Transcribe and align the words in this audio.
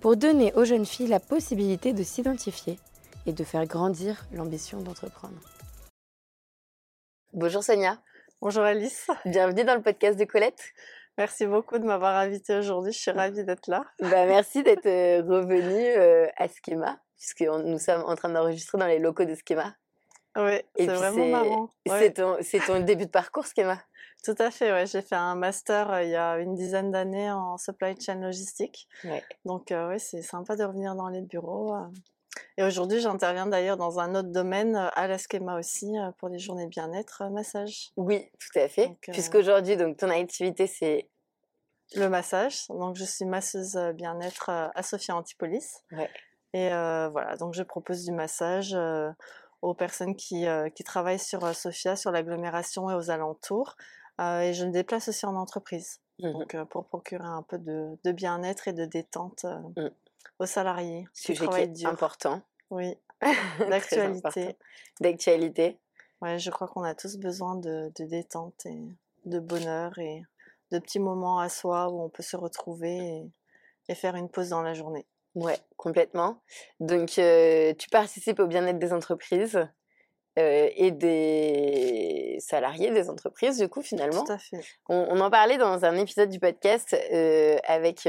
pour 0.00 0.16
donner 0.16 0.52
aux 0.54 0.64
jeunes 0.64 0.86
filles 0.86 1.08
la 1.08 1.20
possibilité 1.20 1.92
de 1.92 2.02
s'identifier 2.02 2.78
et 3.26 3.32
de 3.32 3.44
faire 3.44 3.66
grandir 3.66 4.26
l'ambition 4.32 4.80
d'entreprendre. 4.80 5.38
Bonjour 7.32 7.62
Sonia. 7.62 7.98
Bonjour 8.40 8.62
Alice. 8.62 9.08
Bienvenue 9.24 9.64
dans 9.64 9.74
le 9.74 9.82
podcast 9.82 10.18
de 10.18 10.24
Colette. 10.24 10.62
Merci 11.18 11.46
beaucoup 11.46 11.78
de 11.78 11.84
m'avoir 11.84 12.14
invitée 12.16 12.56
aujourd'hui. 12.56 12.92
Je 12.92 12.98
suis 12.98 13.10
ravie 13.10 13.44
d'être 13.44 13.66
là. 13.66 13.84
Bah, 14.00 14.24
merci 14.26 14.62
d'être 14.62 14.86
euh, 14.86 15.20
revenue 15.22 15.88
euh, 15.96 16.28
à 16.36 16.46
Schema, 16.46 17.00
puisque 17.16 17.40
nous 17.40 17.78
sommes 17.78 18.04
en 18.06 18.14
train 18.14 18.28
d'enregistrer 18.28 18.78
dans 18.78 18.86
les 18.86 19.00
locaux 19.00 19.24
de 19.24 19.34
Schema. 19.34 19.74
Oui, 20.36 20.62
c'est 20.76 20.86
vraiment 20.86 21.26
marrant. 21.26 21.70
C'est 21.88 22.14
ton, 22.14 22.36
ton, 22.66 22.80
début 22.80 23.06
de 23.06 23.10
parcours, 23.10 23.46
Schema 23.46 23.80
Tout 24.24 24.34
à 24.38 24.50
fait, 24.50 24.72
ouais. 24.72 24.86
J'ai 24.86 25.02
fait 25.02 25.14
un 25.14 25.34
master 25.34 25.90
euh, 25.90 26.02
il 26.02 26.10
y 26.10 26.16
a 26.16 26.38
une 26.38 26.54
dizaine 26.54 26.90
d'années 26.90 27.30
en 27.30 27.56
supply 27.56 27.94
chain 28.00 28.16
logistique. 28.16 28.88
Donc, 29.44 29.72
oui, 29.72 30.00
c'est 30.00 30.22
sympa 30.22 30.56
de 30.56 30.64
revenir 30.64 30.94
dans 30.94 31.08
les 31.08 31.22
bureaux. 31.22 31.74
Et 32.56 32.62
aujourd'hui, 32.62 33.00
j'interviens 33.00 33.46
d'ailleurs 33.46 33.76
dans 33.76 33.98
un 34.00 34.14
autre 34.14 34.30
domaine, 34.30 34.76
à 34.76 35.06
la 35.06 35.18
Schema 35.18 35.58
aussi, 35.58 35.92
pour 36.18 36.28
les 36.28 36.38
journées 36.38 36.66
bien-être, 36.66 37.24
massage. 37.30 37.90
Oui, 37.96 38.30
tout 38.38 38.58
à 38.58 38.68
fait. 38.68 38.96
Puisqu'aujourd'hui, 39.12 39.76
donc, 39.76 39.96
ton 39.96 40.10
activité, 40.10 40.66
c'est 40.66 41.08
le 41.94 42.08
massage. 42.08 42.66
Donc, 42.68 42.96
je 42.96 43.04
suis 43.04 43.24
masseuse 43.24 43.78
bien-être 43.94 44.50
à 44.50 44.82
Sophia 44.82 45.16
Antipolis. 45.16 45.84
Et 46.52 46.68
voilà, 46.68 47.36
donc 47.36 47.54
je 47.54 47.62
propose 47.62 48.04
du 48.04 48.12
massage 48.12 48.76
aux 49.62 49.74
personnes 49.74 50.16
qui, 50.16 50.46
qui 50.74 50.84
travaillent 50.84 51.18
sur 51.18 51.54
Sophia, 51.54 51.96
sur 51.96 52.10
l'agglomération 52.10 52.90
et 52.90 52.94
aux 52.94 53.10
alentours. 53.10 53.76
Et 54.18 54.52
je 54.54 54.64
me 54.64 54.70
déplace 54.70 55.08
aussi 55.08 55.26
en 55.26 55.36
entreprise. 55.36 56.00
Mmh 56.20 56.32
donc, 56.32 56.56
pour 56.70 56.84
procurer 56.86 57.24
un 57.24 57.42
peu 57.42 57.58
de, 57.58 57.96
de 58.02 58.12
bien-être 58.12 58.66
et 58.66 58.72
de 58.72 58.84
détente 58.84 59.44
mmh. 59.44 59.88
aux 60.40 60.46
salariés. 60.46 61.06
Sujet 61.12 61.46
qui 61.48 61.84
est 61.84 61.86
important. 61.86 62.42
Oui, 62.70 62.96
d'actualité. 63.60 64.56
D'actualité. 65.00 65.78
Ouais, 66.20 66.38
je 66.38 66.50
crois 66.50 66.66
qu'on 66.66 66.82
a 66.82 66.94
tous 66.94 67.16
besoin 67.18 67.54
de, 67.54 67.92
de 67.96 68.04
détente 68.04 68.66
et 68.66 68.96
de 69.24 69.38
bonheur 69.38 69.96
et 69.98 70.22
de 70.72 70.78
petits 70.78 70.98
moments 70.98 71.38
à 71.38 71.48
soi 71.48 71.88
où 71.88 72.02
on 72.02 72.08
peut 72.08 72.22
se 72.22 72.36
retrouver 72.36 73.30
et, 73.88 73.94
faire 73.94 74.16
une 74.16 74.28
pause 74.28 74.50
dans 74.50 74.60
la 74.60 74.74
journée. 74.74 75.06
Ouais, 75.34 75.58
complètement. 75.78 76.42
Donc, 76.78 77.18
euh, 77.18 77.72
tu 77.78 77.88
participes 77.88 78.38
au 78.38 78.46
bien-être 78.46 78.78
des 78.78 78.92
entreprises 78.92 79.66
euh, 80.38 80.68
et 80.76 80.92
des 80.92 82.36
salariés 82.38 82.90
des 82.90 83.10
entreprises, 83.10 83.58
du 83.58 83.68
coup, 83.68 83.82
finalement. 83.82 84.24
Tout 84.24 84.32
à 84.32 84.38
fait. 84.38 84.60
On, 84.88 85.18
en 85.20 85.30
parlait 85.30 85.58
dans 85.58 85.84
un 85.84 85.96
épisode 85.96 86.28
du 86.28 86.38
podcast 86.38 86.96
euh, 87.12 87.56
avec 87.64 88.08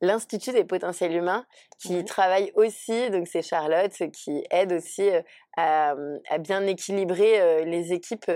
l'Institut 0.00 0.52
des 0.52 0.64
potentiels 0.64 1.16
humains 1.16 1.44
qui 1.78 2.04
travaille 2.04 2.52
aussi, 2.54 3.10
donc 3.10 3.26
c'est 3.26 3.42
Charlotte, 3.42 3.92
qui 4.12 4.44
aide 4.50 4.72
aussi 4.72 5.10
à, 5.56 5.96
bien 6.38 6.64
équilibrer 6.66 7.64
les 7.64 7.92
équipes 7.92 8.30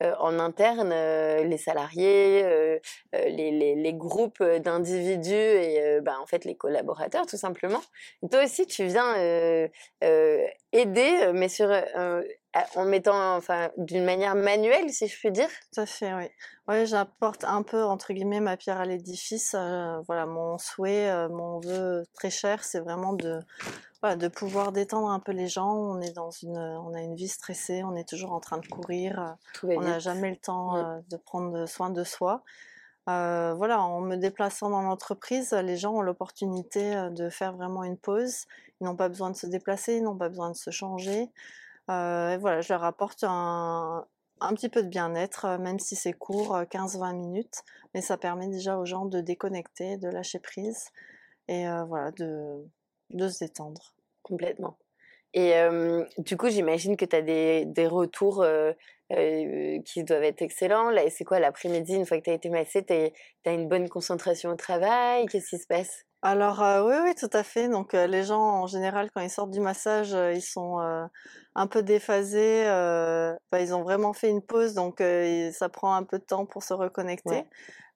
en 0.00 0.38
interne, 0.38 0.90
les 0.90 1.58
salariés, 1.58 2.44
les, 3.12 3.74
les, 3.76 3.94
groupes 3.94 4.42
d'individus 4.42 5.32
et 5.32 6.00
bah, 6.02 6.16
en 6.20 6.26
fait 6.26 6.44
les 6.44 6.56
collaborateurs 6.56 7.26
tout 7.26 7.36
simplement. 7.36 7.80
toi 8.30 8.44
aussi, 8.44 8.66
tu 8.66 8.84
viens 8.84 9.14
aider, 10.72 11.30
mais 11.32 11.48
sur 11.48 11.70
en 12.74 12.84
mettant, 12.84 13.36
enfin, 13.36 13.70
d'une 13.76 14.04
manière 14.04 14.34
manuelle, 14.34 14.90
si 14.90 15.08
je 15.08 15.18
puis 15.18 15.30
dire. 15.30 15.48
Tout 15.72 15.80
à 15.80 15.86
fait, 15.86 16.12
oui. 16.14 16.28
Oui, 16.68 16.86
j'apporte 16.86 17.44
un 17.44 17.62
peu, 17.62 17.82
entre 17.82 18.12
guillemets, 18.12 18.40
ma 18.40 18.56
pierre 18.56 18.80
à 18.80 18.84
l'édifice. 18.84 19.56
voilà, 20.06 20.26
mon 20.26 20.58
souhait, 20.58 21.28
mon 21.28 21.60
vœu 21.60 22.04
très 22.14 22.30
cher, 22.30 22.62
c'est 22.62 22.80
vraiment 22.80 23.14
de, 23.14 23.40
de 24.02 24.28
pouvoir 24.28 24.72
détendre 24.72 25.10
un 25.10 25.20
peu 25.20 25.32
les 25.32 25.48
gens. 25.48 25.74
On 25.74 26.00
est 26.00 26.12
dans 26.12 26.30
une, 26.30 26.58
on 26.58 26.92
a 26.94 27.00
une 27.00 27.14
vie 27.14 27.28
stressée, 27.28 27.82
on 27.84 27.94
est 27.94 28.08
toujours 28.08 28.32
en 28.32 28.40
train 28.40 28.58
de 28.58 28.66
courir, 28.66 29.36
on 29.62 29.80
n'a 29.80 29.98
jamais 29.98 30.30
le 30.30 30.36
temps 30.36 30.76
euh, 30.76 30.98
de 31.10 31.16
prendre 31.16 31.66
soin 31.66 31.90
de 31.90 32.02
soi. 32.02 32.42
Euh, 33.08 33.54
voilà, 33.54 33.80
en 33.82 34.00
me 34.00 34.16
déplaçant 34.16 34.70
dans 34.70 34.82
l'entreprise, 34.82 35.52
les 35.52 35.76
gens 35.76 35.92
ont 35.92 36.02
l'opportunité 36.02 36.94
euh, 36.94 37.10
de 37.10 37.30
faire 37.30 37.52
vraiment 37.52 37.82
une 37.82 37.96
pause. 37.96 38.46
Ils 38.80 38.84
n'ont 38.84 38.96
pas 38.96 39.08
besoin 39.08 39.30
de 39.30 39.36
se 39.36 39.46
déplacer, 39.46 39.96
ils 39.96 40.02
n'ont 40.02 40.16
pas 40.16 40.28
besoin 40.28 40.50
de 40.50 40.56
se 40.56 40.70
changer. 40.70 41.28
Et 41.88 42.36
voilà, 42.38 42.60
je 42.60 42.72
leur 42.72 42.84
apporte 42.84 43.24
un, 43.24 44.06
un 44.40 44.54
petit 44.54 44.68
peu 44.68 44.82
de 44.82 44.88
bien-être, 44.88 45.58
même 45.58 45.78
si 45.78 45.96
c'est 45.96 46.12
court, 46.12 46.56
15-20 46.70 47.16
minutes. 47.16 47.62
Mais 47.94 48.00
ça 48.00 48.16
permet 48.16 48.48
déjà 48.48 48.78
aux 48.78 48.84
gens 48.86 49.06
de 49.06 49.20
déconnecter, 49.20 49.96
de 49.98 50.08
lâcher 50.08 50.38
prise 50.38 50.88
et 51.48 51.66
voilà, 51.88 52.10
de, 52.12 52.64
de 53.10 53.28
se 53.28 53.44
détendre. 53.44 53.94
Complètement. 54.22 54.78
Et 55.34 55.52
du 56.18 56.36
coup, 56.36 56.48
j'imagine 56.50 56.96
que 56.96 57.04
tu 57.04 57.16
as 57.16 57.22
des, 57.22 57.64
des 57.66 57.86
retours 57.86 58.44
qui 59.10 60.04
doivent 60.04 60.22
être 60.22 60.42
excellents. 60.42 60.90
C'est 61.10 61.24
quoi 61.24 61.40
l'après-midi, 61.40 61.94
une 61.94 62.06
fois 62.06 62.18
que 62.18 62.24
tu 62.24 62.30
as 62.30 62.34
été 62.34 62.48
massée, 62.48 62.84
tu 62.84 62.94
as 62.94 63.52
une 63.52 63.68
bonne 63.68 63.88
concentration 63.88 64.50
au 64.50 64.56
travail? 64.56 65.26
Qu'est-ce 65.26 65.50
qui 65.50 65.58
se 65.58 65.66
passe? 65.66 66.04
Alors 66.22 66.62
oui, 66.86 66.94
oui, 67.02 67.14
tout 67.14 67.30
à 67.32 67.42
fait. 67.42 67.68
Donc 67.68 67.92
les 67.92 68.22
gens, 68.22 68.40
en 68.40 68.66
général, 68.66 69.10
quand 69.12 69.20
ils 69.20 69.30
sortent 69.30 69.50
du 69.50 69.60
massage, 69.60 70.10
ils 70.10 70.42
sont 70.42 70.78
un 71.54 71.66
peu 71.66 71.82
déphasés. 71.82 72.64
Bah, 73.50 73.60
ils 73.60 73.74
ont 73.74 73.82
vraiment 73.82 74.12
fait 74.12 74.30
une 74.30 74.42
pause, 74.42 74.74
donc 74.74 75.02
ça 75.52 75.68
prend 75.68 75.94
un 75.94 76.04
peu 76.04 76.18
de 76.18 76.24
temps 76.24 76.46
pour 76.46 76.62
se 76.62 76.74
reconnecter. 76.74 77.44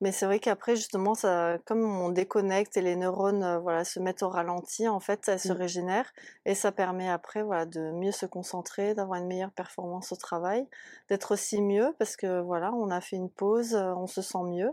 Mais 0.03 0.13
c'est 0.13 0.27
vrai 0.27 0.41
qu'après, 0.41 0.77
justement, 0.77 1.15
ça, 1.15 1.57
comme 1.65 1.83
on 1.85 2.11
déconnecte 2.11 2.77
et 2.77 2.83
les 2.83 2.97
neurones 2.97 3.43
euh, 3.43 3.59
voilà, 3.59 3.83
se 3.85 3.99
mettent 3.99 4.23
au 4.23 4.29
ralenti, 4.29 4.87
en 4.89 5.01
fait, 5.01 5.25
ça 5.25 5.39
se 5.39 5.53
mmh. 5.53 5.57
régénère 5.57 6.13
et 6.45 6.55
ça 6.55 6.71
permet 6.71 7.09
après 7.09 7.43
voilà, 7.43 7.65
de 7.65 7.93
mieux 7.93 8.13
se 8.13 8.27
concentrer, 8.27 8.95
d'avoir 8.95 9.19
une 9.19 9.27
meilleure 9.27 9.53
performance 9.53 10.13
au 10.13 10.17
travail, 10.17 10.69
d'être 11.09 11.33
aussi 11.33 11.63
mieux 11.63 11.95
parce 11.99 12.17
que 12.17 12.41
voilà, 12.43 12.73
on 12.75 12.91
a 12.91 13.01
fait 13.01 13.17
une 13.17 13.31
pause, 13.31 13.75
euh, 13.75 13.95
on 13.95 14.07
se 14.07 14.21
sent 14.21 14.43
mieux, 14.45 14.71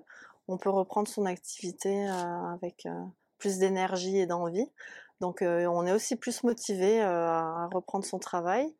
on 0.49 0.57
peut 0.57 0.69
reprendre 0.69 1.07
son 1.07 1.25
activité 1.25 2.05
euh, 2.09 2.53
avec 2.53 2.85
plus 3.43 3.57
d'énergie 3.57 4.17
et 4.17 4.25
d'envie. 4.25 4.67
Donc, 5.19 5.41
on 5.41 5.85
est 5.85 5.91
aussi 5.91 6.15
plus 6.15 6.43
motivé 6.43 7.01
à 7.01 7.69
reprendre 7.73 8.05
son 8.05 8.19
travail. 8.19 8.73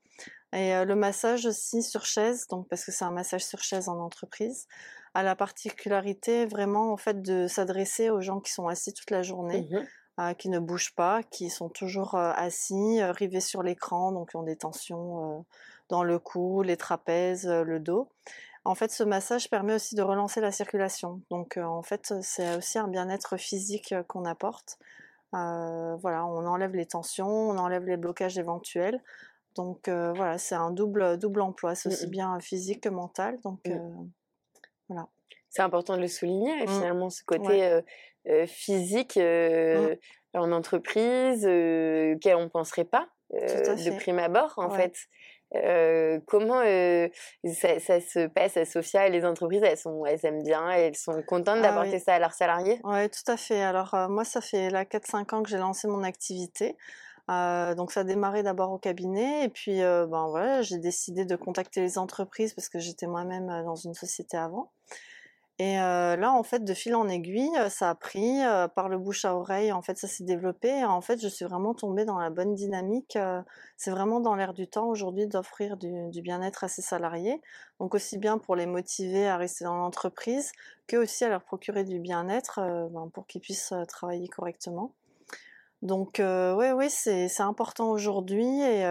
Et 0.52 0.84
le 0.84 0.96
massage 0.96 1.46
aussi 1.46 1.84
sur 1.84 2.06
chaise, 2.06 2.48
donc 2.48 2.68
parce 2.70 2.86
que 2.86 2.92
c'est 2.92 3.06
un 3.06 3.12
massage 3.12 3.46
sur 3.46 3.60
chaise 3.60 3.88
en 3.88 4.00
entreprise 4.00 4.68
a 5.14 5.22
la 5.22 5.36
particularité 5.36 6.46
vraiment 6.48 6.92
en 6.92 6.98
fait 6.98 7.22
de 7.22 7.48
s'adresser 7.48 8.10
aux 8.10 8.22
gens 8.22 8.40
qui 8.40 8.52
sont 8.52 8.68
assis 8.68 8.94
toute 8.94 9.12
la 9.12 9.22
journée. 9.22 9.68
Mmh 9.70 9.86
euh, 10.20 10.36
qui 10.36 10.50
ne 10.50 10.60
bougent 10.60 10.94
pas, 10.94 11.24
qui 11.24 11.50
sont 11.50 11.70
toujours 11.70 12.14
euh, 12.14 12.34
assis, 12.36 13.02
euh, 13.02 13.12
rivés 13.12 13.40
sur 13.40 13.64
l'écran, 13.64 14.12
donc 14.12 14.30
qui 14.30 14.36
ont 14.36 14.44
des 14.44 14.58
tensions 14.58 15.44
dans 15.90 16.04
le 16.04 16.20
cou, 16.20 16.62
les 16.62 16.78
trapèzes, 16.78 17.48
le 17.48 17.80
dos. 17.80 18.12
En 18.66 18.76
fait, 18.76 18.92
ce 18.92 19.04
massage 19.04 19.50
permet 19.50 19.74
aussi 19.74 19.96
de 19.96 20.02
relancer 20.02 20.40
la 20.40 20.52
circulation. 20.52 21.22
Donc, 21.30 21.58
en 21.58 21.82
fait, 21.82 22.14
c'est 22.22 22.56
aussi 22.56 22.78
un 22.80 22.88
bien-être 22.88 23.38
physique 23.38 23.94
qu'on 24.08 24.24
apporte. 24.26 24.78
voilà, 25.34 26.26
on 26.26 26.46
enlève 26.46 26.76
les 26.76 26.86
tensions, 26.86 27.28
on 27.28 27.58
enlève 27.58 27.86
les 27.86 27.98
blocages 27.98 28.38
éventuels. 28.38 29.02
Donc, 29.56 29.90
voilà, 29.90 30.38
c'est 30.38 30.56
un 30.56 30.72
double, 30.72 31.18
double 31.18 31.42
emploi. 31.42 31.76
C'est 31.76 31.90
mmh 31.90 31.92
aussi 31.92 32.08
bien 32.08 32.40
physique 32.40 32.84
que 32.84 32.90
mental. 32.90 33.40
Donc, 33.44 33.60
mmh. 33.68 35.04
C'est 35.50 35.62
important 35.62 35.96
de 35.96 36.02
le 36.02 36.08
souligner, 36.08 36.64
mmh. 36.64 36.68
finalement, 36.68 37.10
ce 37.10 37.24
côté 37.24 37.82
physique 38.48 39.18
mmh. 39.18 39.98
en 40.36 40.52
entreprise, 40.52 41.46
auquel 41.46 42.36
on 42.38 42.44
ne 42.44 42.50
penserait 42.50 42.86
pas 42.86 43.10
de 43.32 43.98
prime 43.98 44.20
abord, 44.20 44.54
en 44.58 44.70
fait. 44.70 44.96
Comment 46.26 46.62
ça, 46.62 48.00
se 48.02 48.28
passe 48.28 48.58
à 48.58 48.66
Sofia 48.66 49.08
Les 49.10 49.26
entreprises, 49.26 49.62
elles, 49.64 49.78
sont, 49.78 50.06
elles 50.06 50.26
aiment 50.26 50.44
bien, 50.44 50.70
elles 50.70 50.96
sont 50.96 51.22
contentes 51.24 51.60
ah 51.60 51.62
d'apporter 51.62 52.00
ça 52.00 52.16
à 52.16 52.20
leurs 52.20 52.34
salariés? 52.34 52.80
Oui, 52.84 53.10
tout 53.10 53.32
à 53.32 53.38
fait. 53.38 53.62
Alors, 53.62 53.96
moi, 54.10 54.24
ça 54.24 54.42
fait 54.42 54.70
là 54.70 54.84
4-5 54.86 55.36
ans 55.36 55.44
que 55.44 55.50
j'ai 55.50 55.58
lancé 55.58 55.88
mon 55.88 56.04
activité. 56.04 56.76
donc 57.28 57.92
ça 57.92 58.02
a 58.02 58.04
démarré 58.04 58.44
d'abord 58.44 58.72
au 58.72 58.78
cabinet 58.78 59.46
et 59.46 59.50
puis 59.50 59.80
ben 59.80 60.28
voilà, 60.30 60.62
j'ai 60.62 60.78
décidé 60.78 61.26
de 61.26 61.36
contacter 61.36 61.82
les 61.82 61.98
entreprises 61.98 62.54
parce 62.54 62.70
que 62.70 62.80
j'étais 62.80 63.08
moi-même 63.08 63.48
dans 63.64 63.76
une 63.76 63.94
société 63.94 64.38
avant. 64.38 64.72
Et 65.60 65.76
là, 65.76 66.32
en 66.34 66.42
fait, 66.44 66.64
de 66.64 66.74
fil 66.74 66.96
en 66.96 67.08
aiguille, 67.08 67.52
ça 67.70 67.92
a 67.92 67.96
pris, 67.96 68.40
par 68.76 68.90
le 68.90 68.98
bouche 68.98 69.24
à 69.24 69.36
oreille, 69.36 69.72
en 69.72 69.82
fait, 69.84 69.98
ça 69.98 70.08
s'est 70.08 70.24
développé 70.24 70.68
et 70.68 70.84
en 70.84 71.00
fait, 71.02 71.22
je 71.22 71.28
suis 71.28 71.46
vraiment 71.46 71.76
tombée 71.76 72.06
dans 72.06 72.18
la 72.18 72.32
bonne 72.32 72.56
dynamique, 72.56 73.18
c'est 73.78 73.92
vraiment 73.92 74.20
dans 74.20 74.36
l'air 74.36 74.54
du 74.54 74.68
temps 74.68 74.88
aujourd'hui 74.88 75.28
d'offrir 75.28 75.78
du 75.78 76.22
bien-être 76.24 76.64
à 76.64 76.68
ses 76.68 76.82
salariés. 76.82 77.40
Donc 77.80 77.94
aussi 77.94 78.18
bien 78.18 78.40
pour 78.40 78.56
les 78.56 78.66
motiver 78.66 79.28
à 79.28 79.38
rester 79.38 79.64
dans 79.64 79.78
l'entreprise, 79.78 80.52
que 80.88 80.98
aussi 80.98 81.24
à 81.24 81.30
leur 81.30 81.44
procurer 81.44 81.84
du 81.84 82.00
bien-être, 82.00 82.60
ben, 82.92 83.10
pour 83.14 83.28
qu'ils 83.28 83.42
puissent, 83.42 83.74
travailler 83.88 84.28
correctement. 84.30 84.92
Donc 85.84 86.22
oui, 86.22 86.72
oui, 86.72 86.90
c'est 86.90 87.42
important 87.42 87.92
aujourd'hui 87.92 88.62
et 88.62 88.86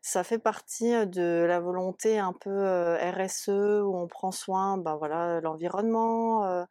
ça 0.00 0.24
fait 0.24 0.38
partie 0.38 1.06
de 1.06 1.44
la 1.46 1.60
volonté 1.60 2.18
un 2.18 2.32
peu 2.32 2.96
RSE 2.96 3.48
où 3.48 3.94
on 3.94 4.08
prend 4.08 4.32
soin, 4.32 4.78
ben 4.78 4.96
voilà, 4.96 5.42
l'environnement 5.42 6.66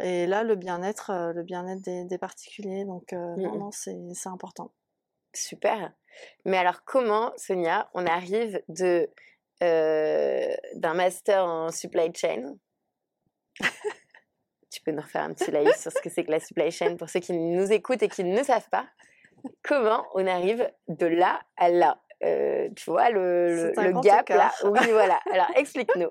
et 0.00 0.26
là 0.26 0.44
le 0.44 0.56
bien-être, 0.56 1.32
le 1.34 1.42
bien-être 1.42 1.82
des, 1.82 2.18
particuliers. 2.18 2.86
Donc 2.86 3.12
non, 3.12 3.36
mmh 3.36 3.58
non, 3.58 3.70
c'est 3.70 4.28
important. 4.30 4.72
Super. 5.34 5.92
Mais 6.46 6.56
alors 6.56 6.82
comment, 6.84 7.32
Sonia, 7.36 7.90
on 7.92 8.06
arrive 8.06 8.62
de 8.68 9.10
d'un 9.60 10.94
master 10.94 11.44
en 11.44 11.70
supply 11.70 12.10
chain? 12.14 12.56
tu 14.70 14.80
peux 14.80 14.92
nous 14.92 15.02
refaire 15.02 15.22
un 15.22 15.32
petit 15.32 15.50
live 15.50 15.74
sur 15.76 15.92
ce 15.92 16.00
que 16.00 16.08
c'est 16.08 16.24
que 16.24 16.30
la 16.30 16.40
supply 16.40 16.70
chain 16.70 16.96
pour 16.96 17.10
ceux 17.10 17.20
qui 17.20 17.32
nous 17.32 17.72
écoutent 17.72 18.02
et 18.02 18.08
qui 18.08 18.24
ne 18.24 18.42
savent 18.42 18.68
pas. 18.70 18.86
Comment 19.62 20.06
on 20.14 20.26
arrive 20.26 20.70
de 20.88 21.06
là 21.06 21.40
à 21.56 21.68
là? 21.68 21.98
Euh, 22.22 22.68
tu 22.76 22.90
vois 22.90 23.08
le, 23.08 23.72
le, 23.74 24.00
gap 24.02 24.28
là. 24.28 24.52
Oui 24.64 24.78
voilà. 24.90 25.18
Alors 25.32 25.46
explique-nous. 25.56 26.10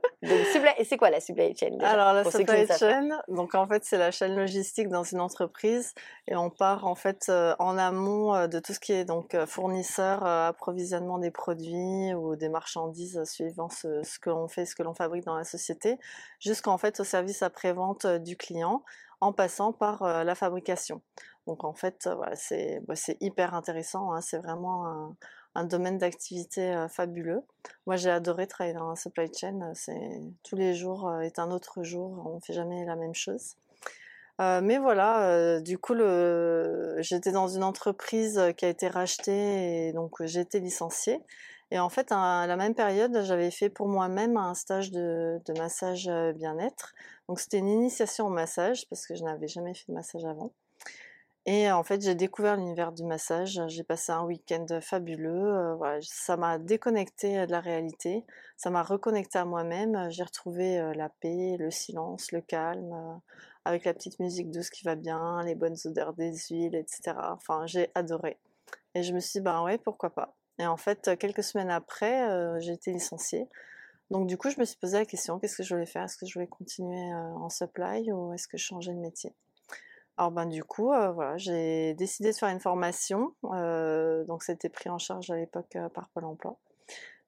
C'est 0.83 0.97
quoi 0.97 1.11
la 1.11 1.19
supply 1.19 1.55
chain 1.55 1.77
alors 1.81 2.13
la 2.13 2.23
supply 2.23 2.65
chain 2.67 3.09
donc 3.27 3.53
en 3.53 3.67
fait 3.67 3.83
c'est 3.85 3.97
la 3.97 4.09
chaîne 4.09 4.35
logistique 4.35 4.89
dans 4.89 5.03
une 5.03 5.19
entreprise 5.19 5.93
et 6.27 6.35
on 6.35 6.49
part 6.49 6.87
en 6.87 6.95
fait 6.95 7.27
euh, 7.29 7.55
en 7.59 7.77
amont 7.77 8.33
euh, 8.33 8.47
de 8.47 8.59
tout 8.59 8.73
ce 8.73 8.79
qui 8.79 8.91
est 8.91 9.05
donc 9.05 9.37
fournisseur 9.45 10.25
approvisionnement 10.25 11.19
des 11.19 11.31
produits 11.31 12.13
ou 12.15 12.35
des 12.35 12.49
marchandises 12.49 13.23
suivant 13.25 13.69
ce, 13.69 14.01
ce 14.01 14.17
que 14.17 14.31
l'on 14.31 14.47
fait 14.47 14.65
ce 14.65 14.75
que 14.75 14.81
l'on 14.81 14.95
fabrique 14.95 15.25
dans 15.25 15.35
la 15.35 15.43
société 15.43 15.99
jusqu'en 16.39 16.79
fait 16.79 16.99
au 16.99 17.03
service 17.03 17.43
après 17.43 17.71
vente 17.71 18.07
du 18.07 18.35
client 18.35 18.83
en 19.21 19.31
passant 19.31 19.73
par 19.73 20.23
la 20.23 20.33
fabrication 20.33 21.01
donc 21.49 21.63
en 21.63 21.73
fait, 21.73 22.07
bah, 22.07 22.35
c'est 22.35 23.17
hyper 23.21 23.55
intéressant, 23.55 24.13
hein. 24.13 24.21
c'est 24.21 24.37
vraiment 24.37 25.15
un, 25.55 25.63
domaine 25.63 25.97
d'activité 25.97 26.85
fabuleux. 26.89 27.41
Moi 27.87 27.95
j'ai 27.95 28.11
adoré 28.11 28.45
travailler 28.45 28.75
dans 28.75 28.87
la 28.87 28.95
supply 28.95 29.31
chain, 29.33 29.71
c'est 29.73 30.21
tous 30.43 30.55
les 30.55 30.75
jours 30.75 31.11
est 31.21 31.39
un 31.39 31.49
autre 31.49 31.81
jour, 31.81 32.23
on 32.23 32.35
ne 32.35 32.39
fait 32.39 32.53
jamais 32.53 32.85
la 32.85 32.95
même 32.95 33.15
chose. 33.15 33.55
mais 34.37 34.77
voilà, 34.77 35.59
du 35.59 35.79
coup 35.79 35.95
j'étais 36.99 37.31
dans 37.31 37.47
une 37.47 37.63
entreprise 37.63 38.39
qui 38.55 38.65
a 38.65 38.69
été 38.69 38.87
rachetée 38.87 39.87
et 39.87 39.93
donc 39.93 40.23
j'ai 40.23 40.41
été 40.41 40.59
licenciée. 40.59 41.19
Et 41.71 41.79
en 41.79 41.89
fait, 41.89 42.11
à 42.11 42.45
la 42.47 42.55
même 42.55 42.73
période, 42.73 43.23
j'avais 43.23 43.51
fait 43.51 43.69
pour 43.69 43.87
moi-même 43.87 44.37
un 44.37 44.53
stage 44.53 44.91
de 44.91 45.57
massage 45.57 46.09
bien-être. 46.35 46.93
Donc 47.27 47.39
c'était 47.39 47.59
une 47.59 47.69
initiation 47.69 48.27
au 48.27 48.29
massage 48.29 48.87
parce 48.89 49.05
que 49.05 49.15
je 49.15 49.23
n'avais 49.23 49.47
jamais 49.47 49.75
fait 49.75 49.85
de 49.89 49.93
massage 49.93 50.25
avant. 50.25 50.51
Et 51.51 51.71
en 51.71 51.81
fait, 51.81 51.99
j'ai 52.03 52.13
découvert 52.13 52.57
l'univers 52.57 52.91
du 52.91 53.03
massage. 53.03 53.59
J'ai 53.69 53.83
passé 53.83 54.11
un 54.11 54.23
week-end 54.23 54.67
fabuleux. 54.81 55.73
voilà, 55.77 55.97
ça 56.03 56.37
m'a 56.37 56.59
déconnecté 56.59 57.47
de 57.47 57.51
la 57.51 57.59
réalité. 57.59 58.23
Ça 58.55 58.69
m'a 58.69 58.83
reconnecté 58.83 59.39
à 59.39 59.45
moi-même. 59.45 60.11
J'ai 60.11 60.21
retrouvé 60.21 60.77
la 60.93 61.09
paix, 61.09 61.57
le 61.57 61.71
silence, 61.71 62.31
le 62.33 62.41
calme, 62.41 63.19
avec 63.65 63.83
la 63.85 63.95
petite 63.95 64.19
musique 64.19 64.51
douce 64.51 64.69
qui 64.69 64.85
va 64.85 64.93
bien, 64.93 65.41
les 65.43 65.55
bonnes 65.55 65.75
odeurs 65.85 66.13
des 66.13 66.37
huiles, 66.51 66.75
etc. 66.75 67.15
Enfin, 67.31 67.65
j'ai 67.65 67.89
adoré. 67.95 68.37
Et 68.93 69.01
je 69.01 69.11
me 69.11 69.19
suis 69.19 69.39
dit, 69.39 69.43
ben 69.43 69.63
ouais, 69.63 69.79
pourquoi 69.79 70.11
pas. 70.11 70.35
Et 70.59 70.67
en 70.67 70.77
fait, 70.77 71.17
quelques 71.17 71.43
semaines 71.43 71.71
après, 71.71 72.59
j'ai 72.61 72.73
été 72.73 72.91
licenciée. 72.93 73.47
Donc 74.11 74.27
du 74.27 74.37
coup, 74.37 74.51
je 74.51 74.59
me 74.59 74.65
suis 74.65 74.77
posé 74.77 74.99
la 74.99 75.05
question, 75.05 75.39
qu'est-ce 75.39 75.57
que 75.57 75.63
je 75.63 75.73
voulais 75.73 75.87
faire? 75.87 76.03
Est-ce 76.03 76.17
que 76.17 76.27
je 76.27 76.33
voulais 76.35 76.45
continuer 76.45 77.11
en 77.11 77.49
supply 77.49 78.11
ou 78.11 78.33
est-ce 78.33 78.47
que 78.47 78.57
je 78.57 78.65
changeais 78.65 78.93
de 78.93 78.99
métier? 78.99 79.33
Alors 80.19 80.31
ben 80.31 80.47
du 80.47 80.65
coup, 80.65 80.87
voilà, 80.87 81.37
j'ai 81.37 81.93
décidé 81.93 82.33
de 82.33 82.35
faire 82.35 82.49
une 82.49 82.59
formation, 82.59 83.33
donc 83.41 84.43
c'était 84.43 84.67
pris 84.67 84.89
en 84.89 84.97
charge 84.97 85.31
à 85.31 85.37
l'époque 85.37 85.77
par 85.93 86.09
Pôle 86.09 86.25
Emploi. 86.25 86.57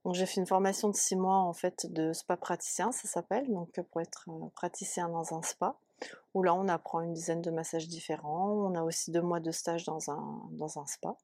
Donc 0.04 0.16
j'ai 0.16 0.26
fait 0.26 0.42
une 0.42 0.46
formation 0.46 0.90
de 0.90 0.96
six 0.96 1.16
mois 1.16 1.38
en 1.38 1.54
fait 1.54 1.90
de 1.90 2.12
spa 2.12 2.36
praticien, 2.36 2.92
ça 2.92 3.08
s'appelle, 3.08 3.50
donc 3.50 3.80
pour 3.80 4.02
être 4.02 4.28
praticien 4.56 5.08
dans 5.08 5.34
un 5.34 5.42
spa, 5.42 5.78
où 6.34 6.44
là 6.44 6.54
on 6.54 6.68
apprend 6.68 7.00
une 7.00 7.14
dizaine 7.14 7.42
de 7.42 7.50
massages 7.50 7.88
différents, 7.88 8.50
on 8.50 8.76
a 8.76 8.84
aussi 8.84 9.12
deux 9.12 9.22
mois 9.22 9.40
de 9.40 9.52
stage 9.52 9.86
dans 9.86 10.12
un, 10.12 10.42
dans 10.52 10.78
un 10.78 10.86
spa. 10.86 11.16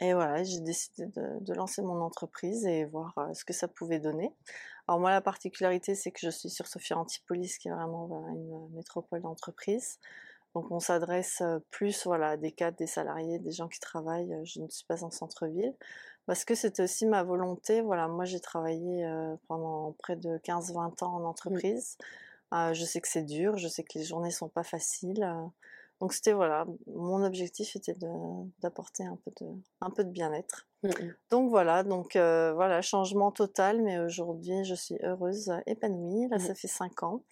Et 0.00 0.14
voilà, 0.14 0.42
j'ai 0.42 0.60
décidé 0.60 1.06
de, 1.06 1.54
lancer 1.54 1.80
mon 1.82 2.00
entreprise 2.00 2.66
et 2.66 2.86
voir 2.86 3.14
ce 3.34 3.44
que 3.44 3.52
ça 3.52 3.68
pouvait 3.68 4.00
donner. 4.00 4.34
Alors 4.88 4.98
moi 4.98 5.10
la 5.10 5.20
particularité 5.20 5.94
c'est 5.94 6.10
que 6.10 6.18
je 6.20 6.30
suis 6.30 6.50
sur 6.50 6.66
Sophia 6.66 6.98
Antipolis 6.98 7.56
qui 7.58 7.68
est 7.68 7.72
vraiment 7.72 8.26
une 8.30 8.74
métropole 8.74 9.22
d'entreprise. 9.22 10.00
Donc 10.54 10.70
on 10.70 10.80
s'adresse 10.80 11.42
plus 11.70 12.04
voilà, 12.06 12.30
à 12.30 12.36
des 12.36 12.52
cadres, 12.52 12.76
des 12.76 12.86
salariés, 12.86 13.38
des 13.38 13.52
gens 13.52 13.68
qui 13.68 13.80
travaillent. 13.80 14.34
Je 14.44 14.60
ne 14.60 14.68
suis 14.68 14.84
pas 14.84 15.04
en 15.04 15.10
centre-ville. 15.10 15.74
Parce 16.26 16.44
que 16.44 16.54
c'était 16.54 16.82
aussi 16.82 17.06
ma 17.06 17.22
volonté. 17.22 17.80
Voilà, 17.80 18.08
moi 18.08 18.24
j'ai 18.24 18.40
travaillé 18.40 19.04
pendant 19.48 19.92
près 19.98 20.16
de 20.16 20.38
15-20 20.38 21.04
ans 21.04 21.14
en 21.14 21.20
mmh. 21.20 21.26
entreprise. 21.26 21.96
je 22.52 22.84
sais 22.84 23.00
que 23.00 23.08
c'est 23.08 23.22
dur, 23.22 23.56
je 23.58 23.68
sais 23.68 23.82
que 23.84 23.98
les 23.98 24.04
journées 24.04 24.30
sont 24.30 24.48
pas 24.48 24.64
faciles. 24.64 25.26
donc 26.00 26.12
c'était 26.12 26.32
voilà, 26.32 26.66
mon 26.86 27.24
objectif 27.24 27.76
était 27.76 27.96
d'apporter 28.60 29.04
un 29.04 29.16
peu 29.24 29.32
de, 29.40 29.46
un 29.80 29.90
peu 29.90 30.04
de 30.04 30.10
bien-être. 30.10 30.66
Mmh 30.82 30.90
donc 31.30 31.50
voilà, 31.50 31.82
donc 31.84 32.16
voilà, 32.16 32.82
changement 32.82 33.30
total, 33.30 33.82
mais 33.82 33.98
aujourd'hui 33.98 34.64
je 34.64 34.74
suis 34.74 34.96
heureuse, 35.02 35.52
épanouie. 35.66 36.28
Là, 36.28 36.36
mmh 36.36 36.40
ça 36.40 36.54
fait 36.54 36.68
5 36.68 37.02
ans. 37.04 37.22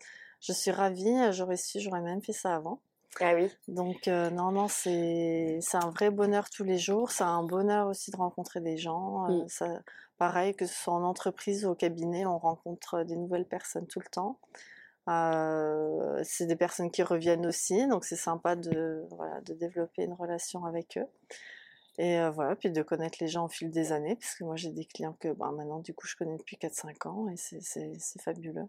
Je 0.40 0.52
suis 0.52 0.70
ravie, 0.70 1.32
j'aurais 1.32 1.56
su, 1.56 1.80
j'aurais 1.80 2.00
même 2.00 2.22
fait 2.22 2.32
ça 2.32 2.54
avant. 2.54 2.80
Ah 3.20 3.34
oui. 3.34 3.50
Donc 3.66 4.06
non, 4.06 4.52
non, 4.52 4.68
c'est 4.68 5.60
un 5.74 5.90
vrai 5.90 6.10
bonheur 6.10 6.50
tous 6.50 6.64
les 6.64 6.78
jours. 6.78 7.10
C'est 7.10 7.24
un 7.24 7.42
bonheur 7.42 7.88
aussi 7.88 8.10
de 8.10 8.16
rencontrer 8.16 8.60
des 8.60 8.76
gens. 8.76 9.28
Mmh. 9.28 9.48
ça, 9.48 9.82
pareil, 10.18 10.54
que 10.54 10.66
ce 10.66 10.74
soit 10.74 10.94
en 10.94 11.02
entreprise 11.02 11.64
ou 11.64 11.70
au 11.70 11.74
cabinet, 11.74 12.26
on 12.26 12.38
rencontre 12.38 13.04
des 13.04 13.16
nouvelles 13.16 13.46
personnes 13.46 13.86
tout 13.86 14.00
le 14.00 14.08
temps. 14.10 14.38
c'est 16.24 16.46
des 16.46 16.56
personnes 16.56 16.90
qui 16.90 17.02
reviennent 17.02 17.46
aussi, 17.46 17.86
donc 17.88 18.04
c'est 18.04 18.16
sympa 18.16 18.56
de, 18.56 19.06
voilà, 19.10 19.40
de 19.42 19.54
développer 19.54 20.02
une 20.04 20.14
relation 20.14 20.64
avec 20.64 20.98
eux. 20.98 21.06
Et 21.98 22.20
voilà, 22.30 22.54
puis 22.54 22.70
de 22.70 22.82
connaître 22.82 23.18
les 23.20 23.26
gens 23.26 23.46
au 23.46 23.48
fil 23.48 23.70
des 23.70 23.90
années, 23.90 24.14
parce 24.14 24.34
que 24.36 24.44
moi 24.44 24.54
j'ai 24.54 24.70
des 24.70 24.84
clients 24.84 25.16
que 25.18 25.32
ben, 25.32 25.50
maintenant 25.52 25.80
du 25.80 25.94
coup 25.94 26.06
je 26.06 26.14
connais 26.14 26.36
depuis 26.36 26.56
4-5 26.56 27.08
ans 27.08 27.28
et 27.28 27.36
c'est 27.36 28.22
fabuleux. 28.22 28.68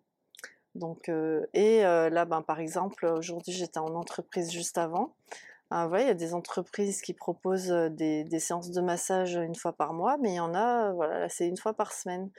Donc, 0.76 1.10
et 1.54 1.82
là, 1.82 2.26
ben, 2.26 2.42
par 2.42 2.60
exemple, 2.60 3.06
aujourd'hui 3.06 3.54
j'étais 3.54 3.80
en 3.80 3.96
entreprise 3.96 4.52
juste 4.52 4.78
avant. 4.78 5.14
Ah, 5.72 5.88
il 5.94 6.08
y 6.08 6.10
a 6.10 6.16
des 6.16 6.34
entreprises 6.34 7.02
qui 7.02 7.14
proposent 7.14 7.70
des, 7.70 8.40
séances 8.40 8.72
de 8.72 8.82
massage 8.82 9.36
une 9.36 9.56
fois 9.56 9.74
par 9.74 9.94
mois, 9.94 10.18
mais 10.18 10.32
il 10.32 10.36
y 10.36 10.40
en 10.40 10.56
a, 10.56 10.92
voilà, 10.94 11.30
c'est 11.30 11.48
une 11.48 11.58
fois 11.58 11.74
par 11.74 11.94
semaine. 11.94 12.32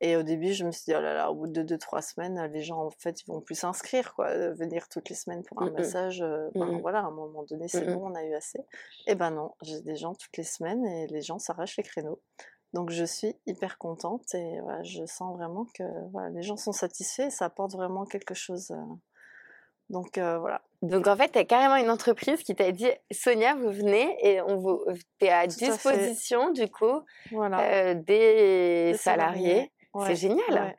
Et 0.00 0.16
au 0.16 0.22
début, 0.22 0.52
je 0.52 0.64
me 0.64 0.70
suis 0.70 0.84
dit, 0.84 0.94
oh 0.96 1.00
là 1.00 1.12
là, 1.12 1.32
au 1.32 1.34
bout 1.34 1.48
de 1.48 1.62
2-3 1.62 2.02
semaines, 2.02 2.40
les 2.52 2.62
gens, 2.62 2.84
en 2.84 2.90
fait, 2.90 3.20
ils 3.22 3.26
vont 3.26 3.40
plus 3.40 3.56
s'inscrire, 3.56 4.14
quoi. 4.14 4.28
Venir 4.50 4.88
toutes 4.88 5.08
les 5.08 5.16
semaines 5.16 5.42
pour 5.42 5.60
un 5.60 5.70
mmh 5.70 5.74
massage, 5.74 6.20
ben, 6.20 6.66
mmh 6.66 6.80
voilà, 6.80 7.00
à 7.00 7.06
un 7.06 7.10
moment 7.10 7.42
donné, 7.42 7.66
c'est 7.66 7.84
mmh 7.84 7.94
bon, 7.94 8.12
on 8.12 8.14
a 8.14 8.22
eu 8.22 8.34
assez. 8.34 8.60
Et 9.08 9.16
ben 9.16 9.32
non, 9.32 9.54
j'ai 9.62 9.80
des 9.80 9.96
gens 9.96 10.14
toutes 10.14 10.36
les 10.36 10.44
semaines 10.44 10.86
et 10.86 11.08
les 11.08 11.22
gens 11.22 11.40
s'arrachent 11.40 11.76
les 11.76 11.82
créneaux. 11.82 12.20
Donc 12.74 12.90
je 12.90 13.04
suis 13.04 13.34
hyper 13.46 13.78
contente 13.78 14.34
et 14.34 14.60
je 14.82 15.04
sens 15.06 15.34
vraiment 15.36 15.66
que 15.74 15.84
les 16.34 16.42
gens 16.42 16.56
sont 16.56 16.72
satisfaits 16.72 17.22
et 17.22 17.30
ça 17.30 17.46
apporte 17.46 17.72
vraiment 17.72 18.04
quelque 18.04 18.34
chose. 18.34 18.74
donc 19.88 20.18
voilà. 20.18 20.60
Donc 20.82 21.06
en 21.06 21.16
fait, 21.16 21.32
tu 21.32 21.38
as 21.38 21.44
carrément 21.44 21.76
une 21.76 21.90
entreprise 21.90 22.42
qui 22.42 22.54
t'a 22.54 22.70
dit 22.70 22.90
Sonia, 23.10 23.54
vous 23.54 23.70
venez 23.70 24.16
et 24.22 24.40
on 24.42 24.58
vous 24.58 24.84
es 25.20 25.30
à 25.30 25.46
disposition 25.46 26.50
du 26.50 26.68
coup 26.68 27.00
des, 27.30 28.94
salariés. 28.98 29.72
C'est 30.06 30.16
génial. 30.16 30.52
Ouais. 30.52 30.78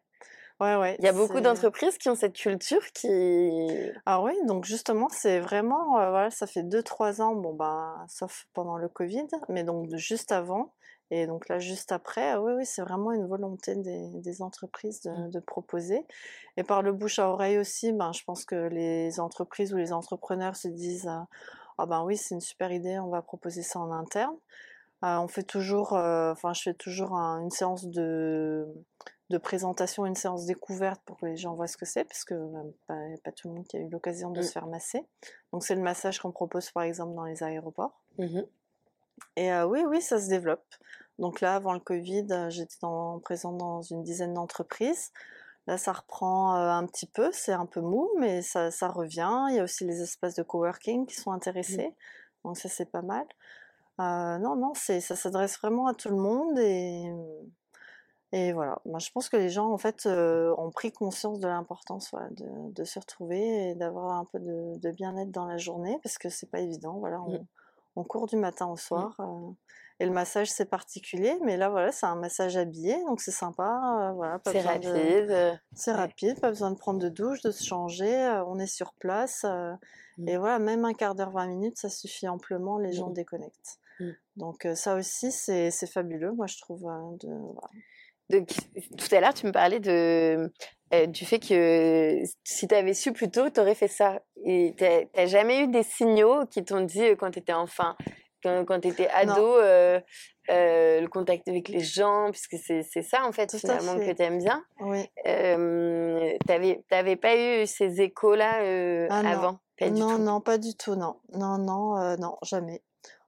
Ouais, 0.59 0.97
Il 0.99 1.05
y 1.05 1.07
a 1.07 1.13
beaucoup 1.13 1.39
d'entreprises 1.39 1.97
qui 1.97 2.09
ont 2.09 2.15
cette 2.15 2.35
culture 2.35 2.85
qui. 2.93 3.49
Ah 4.05 4.21
oui, 4.21 4.33
donc 4.45 4.65
justement, 4.65 5.07
c'est 5.09 5.39
vraiment, 5.39 5.91
voilà, 5.93 6.29
ça 6.31 6.47
fait 6.47 6.63
2-3 6.63 7.21
ans, 7.21 7.33
bon 7.33 7.53
ben, 7.53 8.05
sauf 8.09 8.45
pendant 8.53 8.75
le 8.75 8.89
Covid, 8.89 9.27
mais 9.47 9.63
donc 9.63 9.95
juste 9.95 10.33
avant, 10.33 10.73
et 11.11 11.25
donc 11.25 11.49
là, 11.49 11.59
juste 11.59 11.91
après, 11.91 12.35
oui, 12.37 12.53
oui, 12.53 12.65
c'est 12.65 12.81
vraiment 12.81 13.11
une 13.11 13.25
volonté 13.25 13.75
des, 13.75 14.41
entreprises 14.41 15.05
mmh. 15.05 15.31
de, 15.31 15.39
proposer. 15.39 16.05
Et 16.55 16.63
par 16.63 16.81
le 16.81 16.93
bouche 16.93 17.19
à 17.19 17.29
oreille 17.29 17.57
aussi, 17.57 17.91
ben, 17.91 18.11
je 18.13 18.23
pense 18.23 18.45
que 18.45 18.67
les 18.67 19.19
entreprises 19.19 19.73
ou 19.73 19.77
les 19.77 19.91
entrepreneurs 19.91 20.55
se 20.55 20.67
disent 20.67 21.09
ah 21.79 21.85
ben 21.85 22.03
oui, 22.03 22.17
c'est 22.17 22.35
une 22.35 22.41
super 22.41 22.71
idée, 22.71 22.99
on 22.99 23.09
va 23.09 23.21
proposer 23.21 23.63
ça 23.63 23.79
en 23.79 23.91
interne. 23.91 24.35
on 25.01 25.27
fait 25.27 25.43
toujours, 25.43 25.93
enfin, 25.93 26.53
je 26.53 26.61
fais 26.61 26.73
toujours 26.73 27.13
une 27.13 27.49
séance 27.49 27.87
de, 27.87 28.67
de 29.29 29.37
présentation, 29.37 30.05
une 30.05 30.15
séance 30.15 30.45
découverte 30.45 31.01
pour 31.05 31.17
que 31.17 31.25
les 31.25 31.37
gens 31.37 31.53
voient 31.55 31.67
ce 31.67 31.77
que 31.77 31.85
c'est, 31.85 32.03
parce 32.03 32.25
que 32.25 32.35
bah, 32.87 32.95
pas 33.23 33.31
tout 33.31 33.47
le 33.47 33.55
monde 33.55 33.65
qui 33.65 33.77
a 33.77 33.79
eu 33.79 33.89
l'occasion 33.89 34.29
de 34.29 34.41
mmh. 34.41 34.43
se 34.43 34.51
faire 34.51 34.67
masser. 34.67 35.05
Donc 35.53 35.63
c'est 35.63 35.75
le 35.75 35.81
massage 35.81 36.19
qu'on 36.19 36.31
propose 36.31 36.69
par 36.69 36.83
exemple 36.83 37.15
dans 37.15 37.25
les 37.25 37.41
aéroports. 37.41 37.99
Mmh 38.17 38.41
Et 39.35 39.51
oui, 39.63 39.83
oui, 39.87 40.01
ça 40.01 40.19
se 40.19 40.29
développe. 40.29 40.65
Donc 41.19 41.41
là, 41.41 41.55
avant 41.55 41.73
le 41.73 41.79
Covid, 41.79 42.27
j'étais 42.49 42.77
présente 43.23 43.57
dans 43.57 43.81
une 43.81 44.03
dizaine 44.03 44.33
d'entreprises. 44.33 45.11
Là, 45.67 45.77
ça 45.77 45.91
reprend 45.91 46.53
un 46.55 46.85
petit 46.87 47.05
peu, 47.05 47.29
c'est 47.31 47.51
un 47.51 47.65
peu 47.65 47.81
mou, 47.81 48.09
mais 48.17 48.41
ça, 48.41 48.69
revient. 48.87 49.45
Il 49.49 49.55
y 49.55 49.59
a 49.59 49.63
aussi 49.63 49.85
les 49.85 50.01
espaces 50.01 50.33
de 50.35 50.43
coworking 50.43 51.05
qui 51.05 51.15
sont 51.15 51.31
mmh. 51.31 51.35
intéressés. 51.35 51.95
Donc 52.43 52.57
ça, 52.57 52.69
c'est 52.69 52.89
pas 52.89 53.01
mal. 53.01 53.25
non, 53.99 54.55
non, 54.55 54.73
ça 54.73 54.99
s'adresse 54.99 55.59
vraiment 55.59 55.87
à 55.87 55.93
tout 55.93 56.09
le 56.09 56.15
monde 56.15 56.57
et, 56.57 57.11
et 58.31 58.53
voilà. 58.53 58.79
Moi, 58.85 58.99
je 58.99 59.11
pense 59.11 59.29
que 59.29 59.37
les 59.37 59.49
gens, 59.49 59.71
en 59.71 59.77
fait, 59.77 60.07
ont 60.07 60.71
pris 60.71 60.91
conscience 60.91 61.39
de 61.39 61.47
l'importance 61.47 62.15
de, 62.31 62.83
se 62.83 62.97
retrouver 62.97 63.71
et 63.71 63.75
d'avoir 63.75 64.17
un 64.17 64.25
peu 64.25 64.39
de, 64.39 64.91
bien-être 64.91 65.31
dans 65.31 65.45
la 65.45 65.57
journée 65.57 65.99
parce 66.01 66.17
que 66.17 66.29
c'est 66.29 66.49
pas 66.49 66.61
évident. 66.61 66.97
Voilà, 66.97 67.19
mmh. 67.19 67.45
On, 67.95 68.03
court 68.03 68.27
du 68.27 68.35
matin 68.35 68.67
au 68.67 68.73
mmh. 68.73 68.77
soir. 68.77 69.17
Et 70.01 70.05
le 70.05 70.11
massage, 70.11 70.49
c'est 70.49 70.65
particulier, 70.65 71.37
mais 71.43 71.57
là, 71.57 71.67
voilà, 71.69 71.91
c'est 71.91 72.05
un 72.05 72.15
massage 72.15 72.55
habillé, 72.55 72.95
donc 73.05 73.19
c'est 73.19 73.31
sympa. 73.31 74.13
voilà, 74.15 74.39
c'est 74.45 74.61
rapide. 74.61 75.59
C'est 75.73 75.91
rapide, 75.91 76.39
pas 76.39 76.49
besoin 76.49 76.71
de 76.71 76.77
prendre 76.77 76.99
de 76.99 77.09
douche, 77.09 77.41
de 77.41 77.51
se 77.51 77.65
changer. 77.65 78.41
on 78.47 78.59
est 78.59 78.67
sur 78.67 78.93
place. 78.93 79.45
Et 80.25 80.35
mmh. 80.35 80.39
voilà, 80.39 80.59
même 80.59 80.85
un 80.85 80.93
quart 80.93 81.15
d'heure, 81.15 81.31
20 81.31 81.47
minutes, 81.47 81.77
ça 81.77 81.89
suffit 81.89 82.27
amplement, 82.27 82.77
les 82.77 82.93
gens 82.93 83.09
mmh. 83.09 83.13
déconnectent. 83.13 83.79
Donc 84.37 84.65
ça 84.75 84.95
aussi, 84.95 85.31
c'est 85.31 85.87
fabuleux, 85.87 86.31
moi, 86.31 86.47
je 86.47 86.57
trouve. 86.59 86.87
Hein, 86.87 87.17
de... 88.29 88.39
tout 88.39 89.15
à 89.15 89.19
l'heure, 89.19 89.33
tu 89.33 89.45
me 89.45 89.51
parlais 89.51 89.79
de, 89.79 90.51
du 91.07 91.25
fait 91.25 91.39
que 91.39 92.21
si 92.43 92.67
tu 92.67 92.75
avais 92.75 92.93
su 92.93 93.11
plus 93.13 93.29
tôt, 93.29 93.49
tu 93.49 93.59
aurais 93.59 93.75
fait 93.75 93.87
ça. 93.87 94.21
Et 94.45 94.73
tu 94.77 94.83
n'as 94.83 95.25
jamais 95.25 95.61
eu 95.61 95.67
des 95.67 95.83
signaux 95.83 96.45
qui 96.47 96.63
t'ont 96.63 96.81
dit 96.81 97.03
quand 97.17 97.31
tu 97.31 97.39
étais 97.39 97.53
enfant 97.53 97.95
quand, 98.43 98.65
quand 98.65 98.79
tu 98.79 98.89
étais 98.89 99.09
ado, 99.09 99.57
euh, 99.57 99.99
euh, 100.49 101.01
le 101.01 101.07
contact 101.07 101.47
avec 101.47 101.69
les 101.69 101.81
gens, 101.81 102.29
puisque 102.31 102.55
c'est 102.57 103.01
ça 103.01 103.25
en 103.25 103.31
fait 103.31 103.55
finalement 103.55 103.95
que 103.95 104.11
tu 104.11 104.21
aimes 104.21 104.39
bien. 104.39 104.63
Oui. 104.79 105.09
Euh, 105.27 106.37
T'avais 106.89 107.15
pas 107.15 107.35
eu 107.35 107.67
ces 107.67 108.01
échos-là 108.01 108.61
euh, 108.61 109.07
ah 109.09 109.21
avant? 109.25 109.59
Pas 109.77 109.89
Non, 109.89 110.17
non, 110.17 110.41
pas 110.41 110.57
du 110.57 110.75
tout, 110.75 110.95
non. 110.95 111.17
Non, 111.33 111.57
non, 111.57 112.17
non, 112.17 112.37
jamais. 112.43 112.81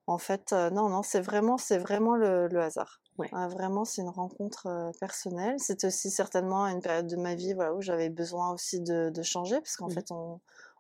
En 0.08 0.18
fait, 0.18 0.52
non, 0.52 0.90
non, 0.90 1.04
c'est 1.04 1.22
vraiment, 1.22 1.58
vraiment 1.80 2.16
le, 2.16 2.48
le 2.48 2.62
hasard. 2.62 3.02
Ouais. 3.22 3.30
Ah, 3.32 3.48
vraiment, 3.48 3.86
c'est 3.86 4.02
une 4.02 4.10
rencontre 4.10 4.92
personnelle. 5.00 5.56
C'est 5.58 5.84
aussi 5.84 6.10
certainement 6.10 6.68
une 6.68 6.82
période 6.82 7.08
de 7.08 7.16
ma 7.16 7.36
vie 7.36 7.54
voilà, 7.54 7.74
où 7.74 7.82
j'avais 7.82 8.10
besoin 8.10 8.52
aussi 8.54 8.82
de, 8.82 9.10
de 9.10 9.22
changer, 9.24 9.60
parce 9.60 9.76
qu'en 9.78 9.88
mmh. 9.88 9.92
fait, 9.92 10.12
on, 10.12 10.40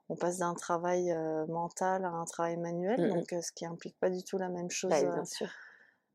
on 0.09 0.15
passe 0.15 0.39
d'un 0.39 0.53
travail 0.53 1.15
mental 1.47 2.03
à 2.03 2.09
un 2.09 2.25
travail 2.25 2.57
manuel, 2.57 2.99
mmh 2.99 3.13
donc 3.13 3.43
ce 3.43 3.51
qui 3.53 3.65
implique 3.65 3.97
pas 3.99 4.09
du 4.09 4.23
tout 4.23 4.37
la 4.37 4.49
même 4.49 4.69
chose. 4.69 4.89
Bah, 4.89 5.01
bien 5.01 5.25
sûr. 5.25 5.47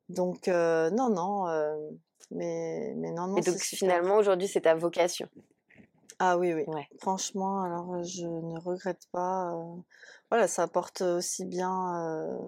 Donc 0.08 0.48
non, 0.48 1.08
non, 1.08 1.46
mais, 2.30 2.94
mais 2.96 3.10
non, 3.10 3.28
non. 3.28 3.36
Et 3.36 3.40
donc 3.40 3.56
finalement 3.58 4.16
aujourd'hui 4.16 4.48
c'est 4.48 4.62
ta 4.62 4.74
vocation. 4.74 5.28
Ah 6.18 6.38
oui, 6.38 6.54
oui. 6.54 6.64
Franchement, 6.98 7.62
alors 7.62 8.02
je 8.02 8.26
ne 8.26 8.58
regrette 8.58 9.06
pas. 9.12 9.54
voilà, 10.30 10.48
ça 10.48 10.62
apporte 10.62 11.02
aussi 11.02 11.44
bien 11.44 12.38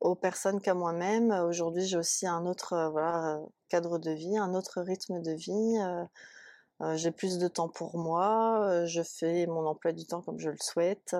aux 0.00 0.14
personnes 0.14 0.60
qu'à 0.60 0.74
moi-même. 0.74 1.30
Aujourd'hui, 1.30 1.84
j'ai 1.86 1.96
aussi 1.96 2.26
un 2.26 2.46
autre 2.46 2.88
voilà, 2.90 3.40
cadre 3.68 3.98
de 3.98 4.10
vie, 4.10 4.36
un 4.36 4.54
autre 4.54 4.80
rythme 4.82 5.22
de 5.22 5.32
vie 5.32 5.78
j'ai 6.94 7.12
plus 7.12 7.38
de 7.38 7.48
temps 7.48 7.68
pour 7.68 7.96
moi, 7.96 8.86
je 8.86 9.02
fais 9.02 9.46
mon 9.46 9.66
emploi 9.66 9.92
du 9.92 10.04
temps 10.04 10.20
comme 10.20 10.38
je 10.38 10.50
le 10.50 10.56
souhaite. 10.58 11.14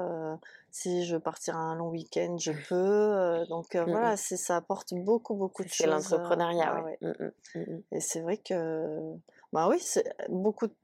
si 0.71 1.04
je 1.04 1.14
veux 1.14 1.21
partir 1.21 1.56
un 1.56 1.76
long 1.76 1.88
week-end, 1.88 2.37
je 2.38 2.52
peux. 2.68 3.47
donc 3.49 3.75
mmh 3.75 3.85
voilà, 3.85 4.16
ça 4.16 4.56
apporte 4.56 4.92
beaucoup, 4.94 5.35
beaucoup 5.35 5.62
de 5.62 5.68
choses. 5.68 5.78
C'est 5.78 5.87
l'entrepreneuriat. 5.87 6.85
Mmh 7.00 7.12
mmh, 7.54 7.78
Et 7.92 8.00
c'est 8.00 8.21
vrai 8.21 8.38
que, 8.38 9.14
bah 9.52 9.68
oui, 9.68 9.80
beaucoup 10.28 10.66
de 10.66 10.75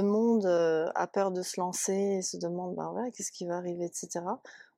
monde 0.00 0.46
a 0.46 1.06
peur 1.06 1.30
de 1.30 1.42
se 1.42 1.60
lancer 1.60 1.92
et 1.92 2.22
se 2.22 2.36
demande, 2.36 2.74
bah 2.74 2.88
voilà, 2.92 3.10
qu'est-ce 3.10 3.32
qui 3.32 3.46
va 3.46 3.56
arriver, 3.56 3.84
etc. 3.84 4.20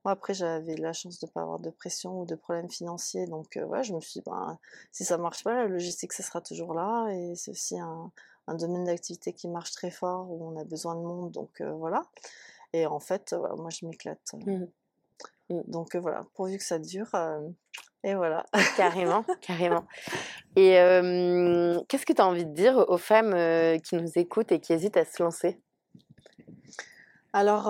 Moi, 0.04 0.12
après, 0.12 0.34
j'avais 0.34 0.76
la 0.76 0.92
chance 0.92 1.18
de 1.20 1.26
ne 1.26 1.30
pas 1.30 1.42
avoir 1.42 1.60
de 1.60 1.70
pression 1.70 2.20
ou 2.20 2.26
de 2.26 2.34
problèmes 2.34 2.70
financiers. 2.70 3.26
Donc, 3.26 3.56
voilà, 3.56 3.82
je 3.82 3.94
me 3.94 4.00
suis 4.00 4.20
dit, 4.20 4.24
bah, 4.26 4.58
si 4.92 5.04
ça 5.04 5.16
marche 5.16 5.44
pas, 5.44 5.54
la 5.54 5.66
logistique, 5.66 6.12
ça 6.12 6.22
sera 6.22 6.40
toujours 6.40 6.74
là. 6.74 7.08
Et 7.10 7.34
c'est 7.36 7.52
aussi 7.52 7.78
un, 7.78 8.10
un 8.46 8.54
domaine 8.54 8.84
d'activité 8.84 9.32
qui 9.32 9.48
marche 9.48 9.72
très 9.72 9.90
fort, 9.90 10.30
où 10.30 10.48
on 10.48 10.58
a 10.58 10.64
besoin 10.64 10.94
de 10.94 11.00
monde, 11.00 11.30
donc 11.32 11.62
voilà. 11.62 12.04
Et 12.72 12.86
en 12.86 13.00
fait, 13.00 13.34
moi 13.56 13.70
je 13.70 13.86
m'éclate. 13.86 14.32
Mmh 14.34 14.66
mmh. 15.50 15.60
Donc 15.68 15.96
voilà, 15.96 16.22
pourvu 16.34 16.58
que 16.58 16.64
ça 16.64 16.78
dure. 16.78 17.10
et 18.02 18.14
voilà. 18.14 18.44
Carrément, 18.76 19.24
carrément. 19.40 19.86
Et 20.56 20.74
qu'est-ce 21.88 22.06
que 22.06 22.12
tu 22.12 22.22
as 22.22 22.26
envie 22.26 22.46
de 22.46 22.52
dire 22.52 22.84
aux 22.88 22.98
femmes 22.98 23.34
qui 23.80 23.96
nous 23.96 24.10
écoutent 24.16 24.52
et 24.52 24.60
qui 24.60 24.72
hésitent 24.72 24.96
à 24.96 25.04
se 25.04 25.22
lancer? 25.22 25.60
Alors, 27.32 27.64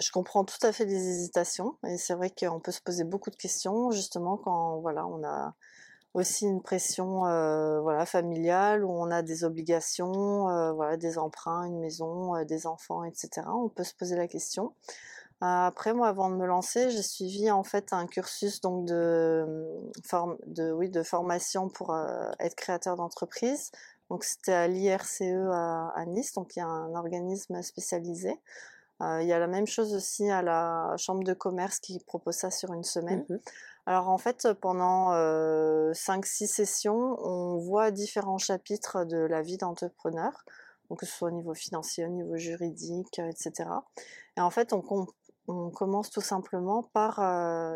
je 0.00 0.10
comprends 0.12 0.44
tout 0.44 0.58
à 0.62 0.72
fait 0.72 0.84
les 0.84 1.08
hésitations. 1.08 1.76
Et 1.86 1.96
c'est 1.96 2.14
vrai 2.14 2.30
qu'on 2.30 2.60
peut 2.60 2.72
se 2.72 2.82
poser 2.82 3.04
beaucoup 3.04 3.30
de 3.30 3.36
questions, 3.36 3.90
justement, 3.90 4.36
quand 4.36 4.80
voilà, 4.80 5.06
on 5.06 5.24
a 5.24 5.54
aussi 6.12 6.44
une 6.44 6.62
pression 6.62 7.20
voilà 7.82 8.04
familiale 8.06 8.84
où 8.84 8.90
on 8.90 9.10
a 9.10 9.22
des 9.22 9.44
obligations, 9.44 10.44
voilà 10.74 10.96
des 10.96 11.16
emprunts, 11.18 11.64
une 11.64 11.80
maison, 11.80 12.44
des 12.44 12.66
enfants, 12.66 13.04
etc. 13.04 13.46
On 13.46 13.68
peut 13.68 13.84
se 13.84 13.94
poser 13.94 14.16
la 14.16 14.28
question. 14.28 14.74
Après 15.46 15.92
moi, 15.92 16.08
avant 16.08 16.30
de 16.30 16.36
me 16.36 16.46
lancer, 16.46 16.90
j'ai 16.90 17.02
suivi 17.02 17.50
en 17.50 17.64
fait 17.64 17.92
un 17.92 18.06
cursus 18.06 18.60
donc 18.60 18.86
de, 18.86 19.44
de 20.46 20.72
oui 20.72 20.88
de 20.88 21.02
formation 21.02 21.68
pour 21.68 21.96
être 22.38 22.54
créateur 22.54 22.96
d'entreprise. 22.96 23.70
Donc 24.10 24.24
c'était 24.24 24.52
à 24.52 24.68
l'IRCE 24.68 25.22
à, 25.22 26.04
Nice, 26.06 26.32
donc 26.34 26.56
il 26.56 26.60
y 26.60 26.62
a 26.62 26.66
un 26.66 26.94
organisme 26.94 27.62
spécialisé. 27.62 28.40
il 29.00 29.26
y 29.26 29.32
a 29.32 29.38
la 29.38 29.46
même 29.46 29.66
chose 29.66 29.94
aussi 29.94 30.30
à 30.30 30.42
la 30.42 30.94
chambre 30.98 31.24
de 31.24 31.34
commerce 31.34 31.78
qui 31.78 31.98
propose 32.00 32.36
ça 32.36 32.50
sur 32.50 32.72
une 32.72 32.84
semaine. 32.84 33.24
Mmh 33.28 33.38
alors 33.86 34.08
en 34.08 34.18
fait, 34.18 34.48
pendant 34.60 35.12
5-6 35.92 36.46
sessions, 36.46 37.18
on 37.22 37.58
voit 37.58 37.90
différents 37.90 38.38
chapitres 38.38 39.04
de 39.04 39.18
la 39.18 39.42
vie 39.42 39.58
d'entrepreneur, 39.58 40.44
donc 40.88 41.00
que 41.00 41.06
ce 41.06 41.12
soit 41.12 41.28
au 41.28 41.32
niveau 41.32 41.54
financier, 41.54 42.06
au 42.06 42.08
niveau 42.08 42.36
juridique, 42.36 43.18
etc. 43.18 43.68
Et 44.36 44.40
en 44.40 44.50
fait, 44.50 44.72
on, 44.72 44.82
commence 45.46 46.10
tout 46.10 46.20
simplement 46.20 46.82
par 46.82 47.18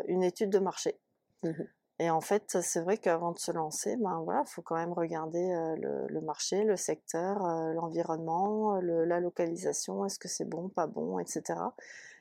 une 0.07 0.23
étude 0.23 0.49
de 0.49 0.59
marché. 0.59 0.99
Mmh 1.43 1.51
Et 1.99 2.09
en 2.09 2.21
fait, 2.21 2.57
c'est 2.61 2.81
vrai 2.81 2.97
qu'avant 2.97 3.31
de 3.31 3.39
se 3.39 3.51
lancer, 3.51 3.95
ben 3.97 4.21
voilà, 4.23 4.43
faut 4.45 4.61
quand 4.61 4.75
même 4.75 4.93
regarder 4.93 5.47
le, 5.77 6.21
marché, 6.21 6.63
le 6.63 6.75
secteur, 6.75 7.39
l'environnement, 7.73 8.79
la 8.81 9.19
localisation, 9.19 10.05
est-ce 10.05 10.19
que 10.19 10.27
c'est 10.27 10.47
bon, 10.47 10.69
pas 10.69 10.87
bon, 10.87 11.19
etc. 11.19 11.41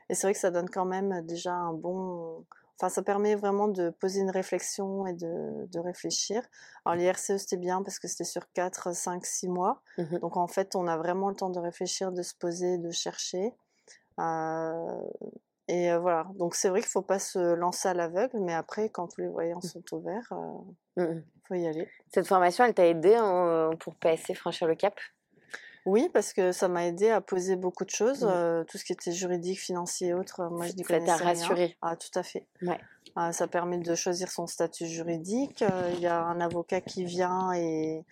Et 0.09 0.15
c'est 0.15 0.27
vrai 0.27 0.35
que 0.35 0.41
ça 0.41 0.51
donne 0.51 0.71
quand 0.71 0.87
même 0.87 1.25
déjà 1.27 1.53
un 1.53 1.75
bon, 1.75 2.45
Enfin, 2.81 2.91
ça 2.91 3.03
permet 3.03 3.35
vraiment 3.35 3.67
de 3.67 3.91
poser 3.91 4.21
une 4.21 4.31
réflexion 4.31 5.05
et 5.07 5.13
de, 5.13 5.79
réfléchir. 5.81 6.43
Alors, 6.85 6.97
l'IRCE, 6.97 7.37
c'était 7.39 7.57
bien 7.57 7.83
parce 7.83 7.99
que 7.99 8.07
c'était 8.07 8.25
sur 8.25 8.51
4, 8.53 8.95
5, 8.95 9.27
6 9.27 9.49
mois. 9.49 9.83
Mmh 9.99 10.19
Donc, 10.19 10.37
en 10.37 10.47
fait, 10.47 10.77
on 10.77 10.87
a 10.87 10.97
vraiment 10.97 11.29
le 11.29 11.35
temps 11.35 11.51
de 11.51 11.59
réfléchir, 11.59 12.13
de 12.13 12.23
se 12.23 12.35
poser, 12.37 12.79
de 12.79 12.91
chercher. 12.93 13.53
Euh, 14.19 15.01
et 15.69 15.91
euh, 15.93 15.99
voilà. 15.99 16.27
Donc, 16.37 16.55
c'est 16.55 16.69
vrai 16.69 16.81
qu'il 16.81 16.89
ne 16.89 16.93
faut 16.93 17.03
pas 17.03 17.19
se 17.19 17.39
lancer 17.39 17.89
à 17.89 17.95
l'aveugle, 17.95 18.39
mais 18.41 18.55
après, 18.55 18.89
quand 18.89 19.09
tous 19.09 19.21
les 19.21 19.29
voyants 19.29 19.59
mmh. 19.59 19.69
sont 19.69 19.85
ouverts, 19.93 20.33
il 20.97 21.03
euh, 21.03 21.15
mmh 21.15 21.23
faut 21.47 21.55
y 21.55 21.67
aller. 21.67 21.89
Cette 22.13 22.27
formation, 22.27 22.65
elle 22.65 22.75
t'a 22.75 22.87
aidé 22.87 23.17
pour 23.81 23.95
passer, 23.95 24.35
franchir 24.35 24.67
le 24.67 24.75
cap? 24.75 24.95
Oui, 25.87 26.11
parce 26.13 26.35
que 26.35 26.53
ça 26.53 26.69
m'a 26.69 26.87
aidé 26.87 27.09
à 27.09 27.23
poser 27.23 27.57
beaucoup 27.57 27.87
de 27.87 27.91
choses, 27.91 28.25
mmh. 28.25 28.67
tout 28.69 28.77
ce 28.77 28.85
qui 28.85 28.93
était 28.93 29.13
juridique, 29.13 29.59
financier 29.59 30.09
et 30.09 30.15
autres. 30.15 30.47
Moi, 30.51 30.67
je 30.67 30.73
dis 30.73 30.85
Ça 30.85 31.01
t'a 31.01 31.17
rassuré. 31.17 31.77
Ah, 31.81 31.97
tout 31.97 32.17
à 32.19 32.23
fait. 32.23 32.47
Ah, 33.17 33.33
ça 33.33 33.49
permet 33.49 33.79
de 33.79 33.95
choisir 33.95 34.31
son 34.31 34.47
statut 34.47 34.87
juridique. 34.87 35.65
Il 35.95 36.01
y 36.01 36.07
a 36.07 36.23
un 36.23 36.41
avocat 36.41 36.83
qui 36.83 37.05
vient 37.05 37.53
et 37.55 38.05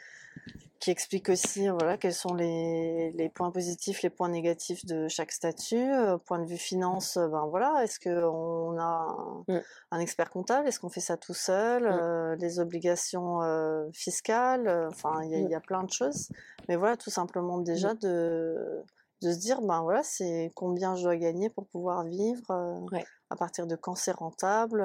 qui 0.81 0.91
explique 0.91 1.29
aussi 1.29 1.69
voilà, 1.69 1.97
quels 1.97 2.15
sont 2.15 2.35
les, 2.35 3.13
les, 3.13 3.29
points 3.29 3.51
positifs, 3.51 4.03
les 4.03 4.11
points 4.11 4.29
négatifs 4.29 4.85
de 4.85 5.09
chaque 5.09 5.33
statut. 5.33 5.77
Euh, 5.77 6.19
point 6.19 6.39
de 6.39 6.47
vue 6.47 6.59
finance, 6.59 7.17
euh, 7.17 7.29
ben 7.29 7.47
voilà, 7.47 7.83
est-ce 7.83 7.99
qu'on 8.01 8.79
a 8.79 8.83
un, 8.83 9.45
mmh. 9.49 9.61
un, 9.93 10.01
expert 10.01 10.31
comptable? 10.31 10.69
Est-ce 10.69 10.81
qu'on 10.81 10.89
fait 10.89 11.01
ça 11.01 11.17
tout 11.17 11.35
seul? 11.35 11.85
Mmh. 11.85 11.99
euh, 12.01 12.37
Les 12.37 12.61
obligations 12.61 13.43
euh, 13.43 13.87
fiscales, 13.93 14.89
enfin, 14.91 15.23
il 15.25 15.33
y, 15.33 15.45
mmh. 15.45 15.51
y, 15.51 15.55
a 15.55 15.61
plein 15.61 15.83
de 15.83 15.91
choses. 15.91 16.29
Mais 16.69 16.77
voilà, 16.77 16.97
tout 16.97 17.11
simplement 17.11 17.59
déjà 17.59 17.95
de, 17.95 18.83
de 19.23 19.33
se 19.33 19.39
dire, 19.39 19.63
ben 19.63 19.83
voilà, 19.83 20.03
c'est 20.03 20.51
combien 20.55 20.95
je 20.95 21.03
dois 21.03 21.17
gagner 21.17 21.49
pour 21.51 21.67
pouvoir 21.67 22.05
vivre, 22.05 22.81
à 23.31 23.37
partir 23.37 23.67
de 23.67 23.77
quand 23.77 23.95
c'est 23.95 24.17
rentable. 24.17 24.85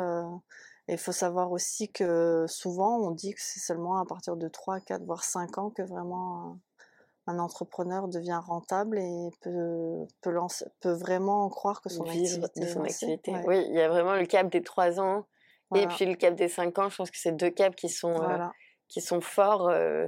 Et 0.88 0.94
il 0.94 0.98
faut 0.98 1.12
savoir 1.12 1.52
aussi 1.52 1.92
que 1.92 2.46
souvent, 2.48 2.98
on 3.00 3.12
dit 3.12 3.34
que 3.34 3.42
c'est 3.42 3.60
seulement 3.60 4.00
à 4.00 4.06
partir 4.06 4.36
de 4.36 4.48
3, 4.48 4.80
4, 4.82 5.04
voire 5.04 5.24
5 5.24 5.58
ans 5.58 5.70
que 5.70 5.84
vraiment 5.84 6.58
un, 7.28 7.40
entrepreneur 7.40 8.08
devient 8.08 8.40
rentable 8.44 8.98
et 9.00 9.30
peut, 9.42 10.06
peut, 10.22 10.32
lancer, 10.32 10.66
peut 10.82 10.92
vraiment 10.92 11.48
croire 11.50 11.82
que 11.82 11.90
son 11.90 12.04
activité 12.04 12.60
de 12.60 12.66
son 12.66 12.84
activité. 12.84 13.34
Oui, 13.46 13.64
il 13.70 13.76
y 13.76 13.82
a 13.82 13.90
vraiment 13.90 14.16
le 14.16 14.26
cap 14.26 14.50
des 14.52 14.62
3 14.62 15.00
ans 15.00 15.26
et 15.76 15.88
puis 15.88 16.06
le 16.06 16.16
cap 16.16 16.36
des 16.36 16.50
5 16.50 16.78
ans. 16.80 16.90
Je 16.90 16.98
pense 16.98 17.12
que 17.12 17.18
c'est 17.18 17.32
deux 17.32 17.52
caps 17.52 17.76
qui 17.76 17.88
sont, 17.88 18.22
euh, 18.22 18.48
qui 18.88 19.02
sont 19.02 19.22
forts 19.22 19.70
euh, 19.70 20.08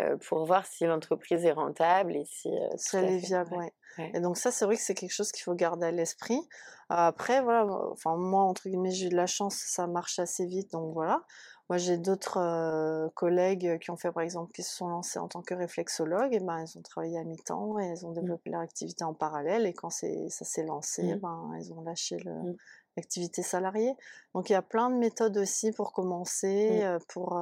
euh, 0.00 0.16
pour 0.16 0.44
voir 0.44 0.66
si 0.66 0.84
l'entreprise 0.84 1.44
est 1.44 1.52
rentable 1.52 2.16
et 2.16 2.24
si, 2.24 2.50
si 2.76 2.96
elle 2.96 3.06
est 3.06 3.18
viable. 3.18 3.54
Ouais. 3.56 3.72
Et 4.12 4.20
donc 4.20 4.36
ça, 4.36 4.50
c'est 4.50 4.64
vrai 4.64 4.76
que 4.76 4.82
c'est 4.82 4.94
quelque 4.94 5.12
chose 5.12 5.30
qu'il 5.30 5.44
faut 5.44 5.54
garder 5.54 5.86
à 5.86 5.90
l'esprit. 5.92 6.40
Après, 6.88 7.40
voilà, 7.42 7.66
enfin 7.92 8.16
moi, 8.16 8.42
entre 8.42 8.68
guillemets, 8.68 8.90
j'ai 8.90 9.06
eu 9.06 9.08
de 9.08 9.16
la 9.16 9.26
chance, 9.26 9.54
ça 9.56 9.86
marche 9.86 10.18
assez 10.18 10.46
vite, 10.46 10.72
donc 10.72 10.92
voilà. 10.92 11.22
Moi, 11.70 11.78
j'ai 11.78 11.96
d'autres 11.96 13.08
collègues 13.14 13.78
qui 13.78 13.90
ont 13.90 13.96
fait, 13.96 14.12
par 14.12 14.22
exemple, 14.22 14.52
qui 14.52 14.62
se 14.62 14.74
sont 14.74 14.88
lancés 14.88 15.18
en 15.18 15.28
tant 15.28 15.40
que 15.40 15.54
réflexologues, 15.54 16.34
et 16.34 16.40
ben, 16.40 16.62
ils 16.62 16.78
ont 16.78 16.82
travaillé 16.82 17.18
à 17.18 17.24
mi-temps 17.24 17.78
et 17.78 17.86
elles 17.86 18.04
ont 18.04 18.10
mmh. 18.10 18.14
développé 18.14 18.50
leur 18.50 18.60
activité 18.60 19.02
en 19.04 19.14
parallèle. 19.14 19.64
Et 19.64 19.72
quand 19.72 19.88
ça 19.88 20.06
s'est 20.28 20.64
lancé, 20.64 21.14
mmh. 21.14 21.20
ben, 21.20 21.52
elles 21.56 21.72
ont 21.72 21.80
lâché 21.80 22.16
mmh. 22.16 22.54
l'activité 22.98 23.42
salariée. 23.42 23.94
Donc, 24.34 24.50
il 24.50 24.52
y 24.52 24.56
a 24.56 24.62
plein 24.62 24.90
de 24.90 24.96
méthodes 24.96 25.38
aussi 25.38 25.72
pour 25.72 25.94
commencer. 25.94 26.84
pour, 27.08 27.38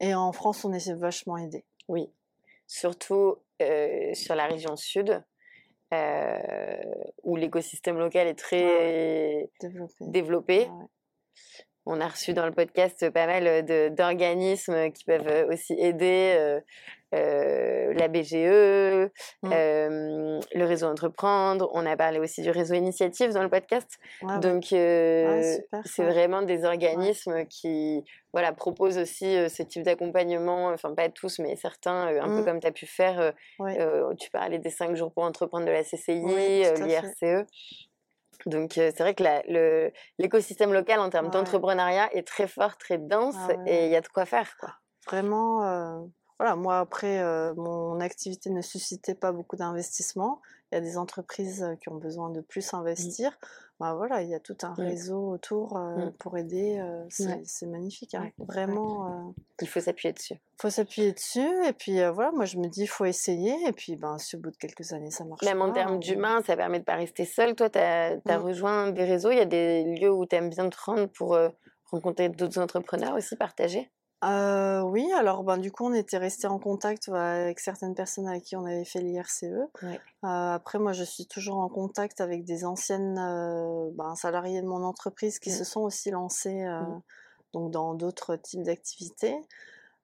Et 0.00 0.14
en 0.14 0.32
France, 0.32 0.64
on 0.64 0.72
est 0.72 0.92
vachement 0.92 1.36
aidé. 1.38 1.64
Oui, 1.88 2.10
surtout 2.66 3.36
sur 4.14 4.34
la 4.34 4.46
région 4.46 4.76
sud. 4.76 5.22
où 7.22 7.36
l'écosystème 7.36 7.98
local 7.98 8.26
est 8.26 8.34
très 8.34 9.48
développé 10.00 10.68
on 11.86 12.00
a 12.00 12.08
reçu 12.08 12.34
dans 12.34 12.44
le 12.44 12.52
podcast 12.52 13.08
pas 13.10 13.26
mal 13.26 13.46
euh, 13.46 13.90
d'organismes 13.90 14.90
qui 14.90 15.04
peuvent 15.04 15.28
euh, 15.28 15.52
aussi 15.52 15.74
aider. 15.78 16.60
Euh, 17.14 17.94
la 17.94 18.08
BGE, 18.08 19.08
mmh. 19.42 19.50
le 19.50 20.64
réseau 20.64 20.88
Entreprendre. 20.88 21.70
On 21.72 21.86
a 21.86 21.96
parlé 21.96 22.18
aussi 22.18 22.42
du 22.42 22.50
réseau 22.50 22.74
Initiative 22.74 23.32
dans 23.32 23.44
le 23.44 23.48
podcast. 23.48 23.88
Donc, 24.42 24.64
c'est 24.64 25.64
vraiment 25.98 26.42
des 26.42 26.64
organismes 26.64 27.46
qui 27.46 28.04
voilà, 28.32 28.52
proposent 28.52 28.98
aussi 28.98 29.36
ce 29.48 29.62
type 29.62 29.84
d'accompagnement. 29.84 30.68
Enfin, 30.70 30.92
pas 30.94 31.08
tous, 31.08 31.38
mais 31.38 31.54
certains, 31.56 32.08
un 32.08 32.26
peu 32.26 32.42
mmh. 32.42 32.44
comme 32.44 32.60
tu 32.60 32.66
as 32.66 32.72
pu 32.72 32.86
faire. 32.86 33.32
tu 34.18 34.30
parlais 34.30 34.58
des 34.58 34.70
5 34.70 34.96
jours 34.96 35.12
pour 35.12 35.22
entreprendre 35.22 35.64
de 35.64 35.70
la 35.70 35.84
CCI, 35.84 36.20
l'IRCE. 36.20 37.46
Donc 38.46 38.72
c'est 38.74 38.98
vrai 39.00 39.14
que 39.14 39.24
l'écosystème 40.18 40.72
local 40.72 41.00
en 41.00 41.10
termes 41.10 41.30
d'entrepreneuriat 41.30 42.14
est 42.14 42.26
très 42.26 42.46
fort, 42.46 42.76
très 42.78 42.98
dense 42.98 43.36
ah 43.36 43.54
et 43.66 43.86
il 43.86 43.90
y 43.90 43.96
a 43.96 44.00
de 44.00 44.08
quoi 44.08 44.24
faire. 44.24 44.56
Quoi. 44.58 44.72
Vraiment, 45.06 46.08
voilà, 46.38 46.56
moi 46.56 46.80
après, 46.80 47.22
mon 47.54 48.00
activité 48.00 48.50
ne 48.50 48.60
suscitait 48.60 49.14
pas 49.14 49.32
beaucoup 49.32 49.56
d'investissement. 49.56 50.40
Il 50.70 50.74
y 50.74 50.78
a 50.78 50.80
des 50.80 50.98
entreprises 50.98 51.64
qui 51.80 51.88
ont 51.88 51.96
besoin 51.96 52.30
de 52.30 52.40
plus 52.40 52.72
mmh. 52.72 52.76
investir 52.76 53.38
bah 53.78 53.94
voilà, 53.94 54.22
il 54.22 54.30
y 54.30 54.34
a 54.34 54.40
tout 54.40 54.56
un 54.62 54.72
réseau 54.72 55.32
autour 55.32 55.76
mmh. 55.76 56.12
pour 56.18 56.38
aider. 56.38 56.82
c'est 57.10 57.66
magnifique, 57.66 58.14
hein. 58.14 58.30
vraiment. 58.38 59.34
Il 59.60 59.68
faut 59.68 59.80
s'appuyer 59.80 60.14
dessus. 60.14 60.34
Il 60.34 60.62
faut 60.62 60.70
s'appuyer 60.70 61.12
dessus, 61.12 61.46
et 61.66 61.72
puis 61.74 61.98
voilà, 62.14 62.30
moi 62.32 62.46
je 62.46 62.56
me 62.56 62.68
dis, 62.68 62.82
il 62.82 62.88
faut 62.88 63.04
essayer, 63.04 63.54
et 63.66 63.72
puis 63.72 63.96
ben, 63.96 64.16
si 64.16 64.36
au 64.36 64.38
bout 64.38 64.50
de 64.50 64.56
quelques 64.56 64.92
années 64.92 65.10
ça 65.10 65.24
marche. 65.24 65.44
Même 65.44 65.60
en 65.60 65.72
termes 65.72 65.98
d'humain, 65.98 66.40
ça 66.46 66.56
permet 66.56 66.78
de 66.78 66.82
ne 66.82 66.86
pas 66.86 66.96
rester 66.96 67.26
seul. 67.26 67.54
Toi, 67.54 67.68
tu 67.68 67.78
as, 67.78 68.16
mmh. 68.16 68.30
rejoint 68.36 68.90
des 68.92 69.04
réseaux, 69.04 69.30
il 69.30 69.36
y 69.36 69.42
a 69.42 69.46
des 69.46 69.84
lieux 69.84 70.12
où 70.12 70.24
tu 70.24 70.36
aimes 70.36 70.50
bien 70.50 70.70
te 70.70 70.78
rendre 70.82 71.06
pour 71.08 71.38
rencontrer 71.90 72.30
d'autres 72.30 72.58
entrepreneurs 72.58 73.14
aussi, 73.14 73.36
partager? 73.36 73.90
Oui, 74.22 75.10
alors 75.12 75.44
ben, 75.44 75.58
du 75.58 75.70
coup, 75.70 75.86
on 75.86 75.92
était 75.92 76.18
resté 76.18 76.46
en 76.46 76.58
contact 76.58 77.08
avec 77.08 77.60
certaines 77.60 77.94
personnes 77.94 78.28
avec 78.28 78.44
qui 78.44 78.56
on 78.56 78.64
avait 78.64 78.84
fait 78.84 79.00
l'IRCE. 79.00 79.44
après, 80.22 80.78
moi, 80.78 80.92
je 80.92 81.04
suis 81.04 81.26
toujours 81.26 81.58
en 81.58 81.68
contact 81.68 82.20
avec 82.20 82.44
des 82.44 82.64
anciennes 82.64 83.16
ben, 83.94 84.14
salariés 84.14 84.62
de 84.62 84.66
mon 84.66 84.82
entreprise 84.82 85.38
qui 85.38 85.50
mmh. 85.50 85.54
se 85.54 85.64
sont 85.64 85.80
aussi 85.80 86.10
lancés 86.10 86.64
mmh. 86.64 87.00
donc 87.54 87.70
dans 87.70 87.94
d'autres 87.94 88.36
types 88.36 88.62
d'activités. 88.62 89.36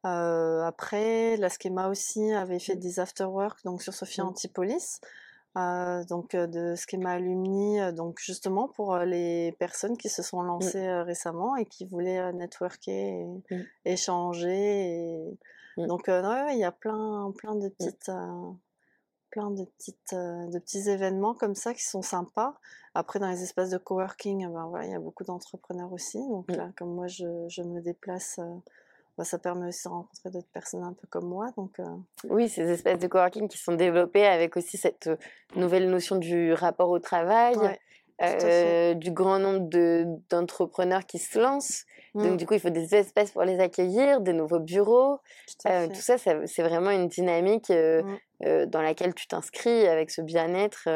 après, 0.02 1.36
la 1.36 1.48
Schema 1.48 1.88
aussi 1.88 2.32
avait 2.32 2.58
fait 2.58 2.76
mmh. 2.76 2.80
des 2.80 3.00
after-work 3.00 3.64
donc 3.64 3.82
sur 3.82 3.94
Sophia 3.94 4.24
Antipolis. 4.24 5.00
Euh, 5.58 6.02
donc 6.04 6.34
de 6.34 6.74
Schema 6.76 7.12
Alumni, 7.12 7.78
donc 7.92 8.18
justement 8.18 8.68
pour 8.68 8.96
les 8.96 9.52
personnes 9.58 9.98
qui 9.98 10.08
se 10.08 10.22
sont 10.22 10.42
mmh. 10.42 10.46
lancées 10.46 10.88
récemment 11.02 11.56
et 11.56 11.66
qui 11.66 11.84
voulaient 11.84 12.32
networker 12.32 12.90
et 12.90 13.26
mmh. 13.26 13.62
échanger. 13.84 15.38
Mmh. 15.76 15.86
Donc 15.88 16.04
il 16.08 16.58
y 16.58 16.64
a 16.64 16.72
plein, 16.72 17.30
plein 17.36 17.54
de 17.54 17.68
petites, 17.68 18.10
plein 19.30 19.50
de 19.50 19.64
petites, 19.64 20.14
de 20.14 20.58
petits 20.58 20.88
événements 20.88 21.34
comme 21.34 21.54
ça 21.54 21.74
qui 21.74 21.84
sont 21.84 22.02
sympas. 22.02 22.54
Après 22.94 23.18
dans 23.18 23.28
les 23.28 23.42
espaces 23.42 23.68
de 23.68 23.78
coworking, 23.78 24.50
ben 24.50 24.66
voilà, 24.68 24.86
il 24.86 24.92
y 24.92 24.94
a 24.94 25.00
beaucoup 25.00 25.24
d'entrepreneurs 25.24 25.92
aussi. 25.92 26.18
Donc 26.30 26.50
là, 26.50 26.70
comme 26.78 26.94
moi 26.94 27.08
je, 27.08 27.46
je 27.48 27.62
me 27.62 27.82
déplace 27.82 28.40
bah, 29.18 29.24
ça 29.24 29.38
permet 29.38 29.68
aussi 29.68 29.84
de 29.84 29.90
rencontrer 29.90 30.30
d'autres 30.30 30.50
personnes 30.52 30.84
un 30.84 30.94
peu 30.94 31.06
comme 31.08 31.28
moi. 31.28 31.48
Donc, 31.56 31.78
euh. 31.80 31.84
Oui, 32.30 32.48
ces 32.48 32.70
espèces 32.70 32.98
de 32.98 33.06
coworking 33.06 33.48
qui 33.48 33.58
sont 33.58 33.74
développés 33.74 34.26
avec 34.26 34.56
aussi 34.56 34.78
cette 34.78 35.08
euh, 35.08 35.16
nouvelle 35.54 35.90
notion 35.90 36.16
du 36.16 36.54
rapport 36.54 36.88
au 36.88 36.98
travail, 36.98 37.56
euh, 38.22 38.94
du 38.94 39.10
grand 39.10 39.38
nombre 39.38 39.68
d'entrepreneurs 40.30 41.04
qui 41.04 41.18
se 41.18 41.38
lancent. 41.38 41.84
Donc, 42.14 42.32
mmh. 42.32 42.36
du 42.36 42.46
coup, 42.46 42.54
il 42.54 42.60
faut 42.60 42.70
des 42.70 42.94
espaces 42.94 43.32
pour 43.32 43.42
les 43.42 43.58
accueillir, 43.60 44.20
des 44.20 44.32
nouveaux 44.32 44.60
bureaux. 44.60 45.18
Tout, 45.64 45.94
ça, 45.94 46.16
c'est 46.18 46.62
vraiment 46.62 46.90
une 46.90 47.08
dynamique 47.08 47.70
mmh. 47.70 48.66
dans 48.66 48.82
laquelle 48.82 49.14
tu 49.14 49.26
t'inscris 49.26 49.86
avec 49.88 50.10
ce 50.10 50.20
bien-être. 50.20 50.88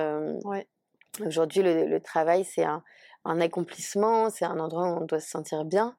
Aujourd'hui, 1.25 1.63
le, 1.63 1.99
travail, 2.01 2.45
c'est 2.45 2.65
un, 2.65 2.83
un 3.25 3.41
accomplissement, 3.41 4.29
c'est 4.29 4.45
un 4.45 4.59
endroit 4.61 4.85
où 4.91 5.03
on 5.03 5.05
doit 5.05 5.21
se 5.21 5.31
sentir 5.31 5.65
bien. 5.65 5.97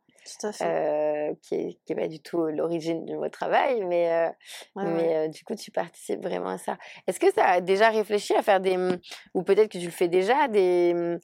Euh, 0.62 1.34
qui 1.42 1.78
n'est 1.90 1.96
pas 1.96 2.08
du 2.08 2.20
tout 2.20 2.46
l'origine 2.46 3.06
de 3.06 3.16
votre 3.16 3.38
travail, 3.38 3.84
mais, 3.86 4.12
euh, 4.12 4.30
mais 4.76 5.16
euh, 5.16 5.28
du 5.28 5.44
coup, 5.44 5.56
tu 5.56 5.72
participes 5.72 6.22
vraiment 6.22 6.50
à 6.50 6.58
ça. 6.58 6.78
Est-ce 7.08 7.20
que 7.20 7.32
tu 7.32 7.40
as 7.40 7.62
déjà 7.62 7.90
réfléchi 7.90 8.34
à 8.36 8.42
faire 8.42 8.60
des. 8.60 8.78
Mmh, 8.78 9.00
ou 9.34 9.44
peut-être 9.44 9.70
que 9.72 9.78
tu 9.78 9.86
le 9.86 9.92
fais 9.92 10.08
déjà, 10.08 10.48
des. 10.48 10.94
Mmh, 10.94 11.20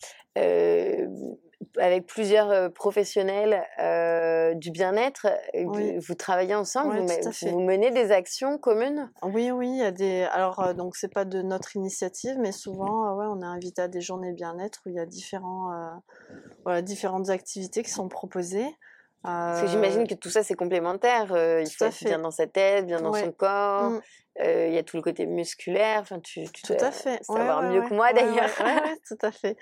avec 1.78 2.06
plusieurs 2.06 2.74
professionnels 2.74 3.64
du 4.58 4.70
bien-être, 4.72 5.28
vous 5.56 6.14
travaillez 6.14 6.56
ensemble, 6.56 7.00
vous, 7.00 7.50
vous, 7.52 7.62
menez 7.62 7.90
des 7.92 8.12
actions 8.12 8.58
communes? 8.58 9.10
Oui, 9.22 9.50
oui, 9.52 9.70
il 9.70 9.78
y 9.78 9.84
a 9.84 9.92
des. 9.92 10.24
Alors, 10.32 10.74
donc, 10.74 10.96
c'est 10.96 11.14
pas 11.14 11.24
de 11.24 11.42
notre 11.42 11.76
initiative, 11.76 12.36
mais 12.38 12.52
souvent, 12.52 13.16
ouais, 13.16 13.26
on 13.30 13.42
est 13.42 13.46
invité 13.46 13.84
à 13.84 13.88
des 13.88 14.02
journées 14.02 14.34
bien-être 14.34 14.82
où 14.86 14.90
il 14.90 14.96
y 14.96 15.00
a 15.00 15.06
différents, 15.06 15.72
voilà, 16.66 16.82
différentes 16.82 17.30
activités 17.30 17.82
qui 17.82 17.92
sont 17.92 18.10
proposées. 18.10 18.76
Parce 19.24 19.62
que 19.62 19.68
j'imagine 19.68 20.02
euh, 20.02 20.06
que 20.06 20.16
tout 20.16 20.30
ça, 20.30 20.44
c'est 20.44 20.54
complémentaire. 20.54 21.32
Euh, 21.32 21.62
il 21.62 21.72
faut 21.72 21.86
être 21.86 22.04
bien 22.04 22.20
dans 22.20 22.32
sa 22.32 22.46
tête, 22.46 22.86
bien 22.86 23.02
dans 23.02 23.14
son 23.14 23.32
corps. 23.32 23.90
Mmh. 23.90 24.02
Euh, 24.42 24.68
il 24.68 24.74
y 24.74 24.78
a 24.78 24.84
tout 24.84 24.98
le 24.98 25.04
côté 25.04 25.26
musculaire. 25.26 26.02
Enfin, 26.02 26.20
tu, 26.20 26.44
tu 26.52 26.64
tout 26.64 26.74
à 26.80 26.92
fait. 26.92 27.24
savoir 27.24 27.62
mieux 27.64 27.88
que 27.88 27.94
moi, 27.94 28.12
d'ailleurs. 28.14 28.50
Tout 29.08 29.18
à 29.22 29.32
fait. 29.32 29.56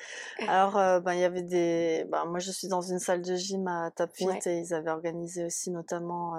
Alors, 0.48 1.02
ben, 1.02 1.14
il 1.14 1.20
y 1.20 1.26
avait 1.26 1.42
des... 1.42 2.06
Ben, 2.10 2.26
moi, 2.26 2.40
je 2.40 2.52
suis 2.52 2.70
dans 2.70 2.82
une 2.82 3.00
salle 3.00 3.22
de 3.22 3.36
gym 3.36 3.68
à 3.68 3.92
Tapfit 3.92 4.28
et 4.46 4.60
ils 4.60 4.74
avaient 4.74 4.92
organisé 4.92 5.46
aussi 5.46 5.72
notamment... 5.72 6.34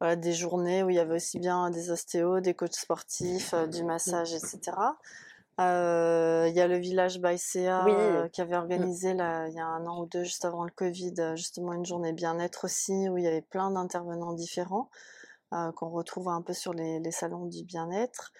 voilà, 0.00 0.16
des 0.16 0.32
journées 0.32 0.82
où 0.82 0.90
il 0.90 0.96
y 0.96 1.00
avait 1.00 1.16
aussi 1.16 1.38
bien 1.38 1.70
des 1.70 1.90
ostéos, 1.90 2.40
des 2.40 2.54
coachs 2.54 2.74
sportifs, 2.74 3.54
du 3.68 3.82
mmh. 3.82 3.86
massage, 3.86 4.32
etc. 4.32 4.72
Euh, 5.60 6.46
il 6.48 6.54
y 6.54 6.60
a 6.60 6.66
le 6.66 6.78
village 6.78 7.20
Baïséa 7.20 7.84
euh, 7.86 8.28
qui 8.28 8.40
avait 8.40 8.56
mmh. 8.56 8.60
organisé 8.60 9.10
il 9.10 9.54
y 9.54 9.60
a 9.60 9.66
un 9.66 9.86
an 9.86 10.02
ou 10.02 10.06
deux, 10.06 10.24
juste 10.24 10.46
avant 10.46 10.64
le 10.64 10.70
Covid, 10.70 11.14
euh, 11.18 11.36
justement 11.36 11.74
une 11.74 11.84
journée 11.84 12.14
bien-être 12.14 12.64
aussi, 12.64 13.08
où 13.10 13.18
il 13.18 13.24
y 13.24 13.26
avait 13.26 13.42
plein 13.42 13.70
d'intervenants 13.70 14.32
différents 14.32 14.90
qu'on 15.74 15.88
retrouve 15.88 16.28
un 16.28 16.42
peu 16.42 16.52
sur 16.52 16.72
les, 16.72 17.10
salons 17.10 17.46
du 17.46 17.64
bien-être. 17.64 18.32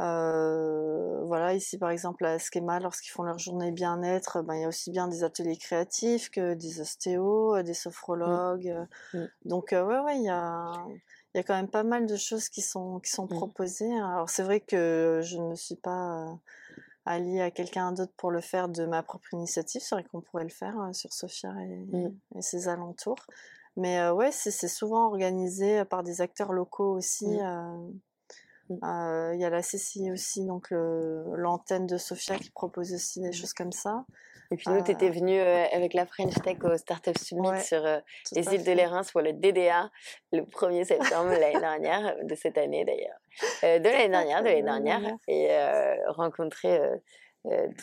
voilà, 0.00 1.54
ici 1.54 1.78
par 1.78 1.90
exemple 1.90 2.24
à 2.24 2.38
Schema, 2.40 2.80
lorsqu'ils 2.80 3.12
font 3.12 3.22
leur 3.22 3.38
journée 3.38 3.70
bien-être, 3.70 4.42
ben, 4.42 4.54
il 4.54 4.62
y 4.62 4.64
a 4.64 4.68
aussi 4.68 4.90
bien 4.90 5.06
des 5.06 5.22
ateliers 5.22 5.56
créatifs 5.56 6.28
que 6.28 6.54
des 6.54 6.80
ostéos, 6.80 7.62
des 7.62 7.70
mmh. 7.70 7.74
sophrologues. 7.74 8.74
Mmh. 9.14 9.24
Donc 9.44 9.68
ouais, 9.70 9.80
ouais, 9.80 10.16
il 10.16 10.24
y 10.24 10.28
a, 10.28 10.72
il 11.36 11.40
y 11.40 11.40
a 11.40 11.42
quand 11.42 11.54
même 11.54 11.68
pas 11.68 11.84
mal 11.84 12.06
de 12.06 12.16
choses 12.16 12.48
qui 12.48 12.62
sont, 12.62 12.98
qui 13.00 13.10
sont 13.10 13.26
proposées. 13.26 13.94
Alors 13.98 14.30
c'est 14.30 14.42
vrai 14.42 14.60
que 14.60 15.20
je 15.22 15.36
ne 15.36 15.50
me 15.50 15.54
suis 15.54 15.76
pas 15.76 16.24
allier 17.04 17.42
à 17.42 17.50
quelqu'un 17.50 17.92
d'autre 17.92 18.14
pour 18.16 18.30
le 18.30 18.40
faire 18.40 18.70
de 18.70 18.86
ma 18.86 19.02
propre 19.02 19.34
initiative. 19.34 19.82
C'est 19.84 19.94
vrai 19.94 20.04
qu'on 20.04 20.22
pourrait 20.22 20.44
le 20.44 20.50
faire 20.50 20.80
euh, 20.80 20.94
sur 20.94 21.12
Sophia 21.12 21.52
mmh. 21.52 22.08
et, 22.36 22.42
ses 22.42 22.68
alentours. 22.68 23.18
Mais 23.76 24.00
euh, 24.00 24.14
ouais, 24.14 24.32
c'est 24.32 24.50
souvent 24.66 25.08
organisé 25.08 25.84
par 25.84 26.02
des 26.02 26.22
acteurs 26.22 26.54
locaux 26.54 26.96
aussi. 26.96 27.26
Mmh. 27.26 28.00
Mmh. 28.68 29.32
Il 29.34 29.40
y 29.40 29.44
a 29.44 29.50
la 29.50 29.62
CCI 29.62 30.10
aussi, 30.10 30.44
donc 30.44 30.68
l'antenne 30.70 31.86
de 31.86 31.96
Sofia 31.96 32.36
qui 32.36 32.50
propose 32.50 32.92
aussi 32.92 33.20
des 33.20 33.28
mmh. 33.28 33.32
choses 33.32 33.52
comme 33.52 33.72
ça. 33.72 34.04
Et 34.52 34.56
puis 34.56 34.70
nous, 34.70 34.80
tu 34.82 34.92
étais 34.92 35.10
venue 35.10 35.40
avec 35.40 35.92
la 35.92 36.06
French 36.06 36.34
Tech 36.34 36.58
au 36.62 36.76
Startup 36.76 37.18
Summit 37.18 37.60
sur 37.62 37.82
les 38.32 38.54
îles 38.54 38.62
de 38.62 38.72
l'Érins 38.72 39.02
pour 39.10 39.20
le 39.20 39.32
DDA 39.32 39.90
le 40.32 40.42
1er 40.42 40.84
septembre 40.84 41.30
l'année 41.30 41.58
dernière, 41.58 42.16
de 42.22 42.34
cette 42.36 42.56
année 42.56 42.84
d'ailleurs. 42.84 43.18
de 43.80 43.88
l'année 43.88 44.08
dernière, 44.08 44.42
de 44.42 44.48
l'année 44.48 44.62
dernière. 44.62 45.16
Et 45.26 45.48
rencontrer 46.10 46.80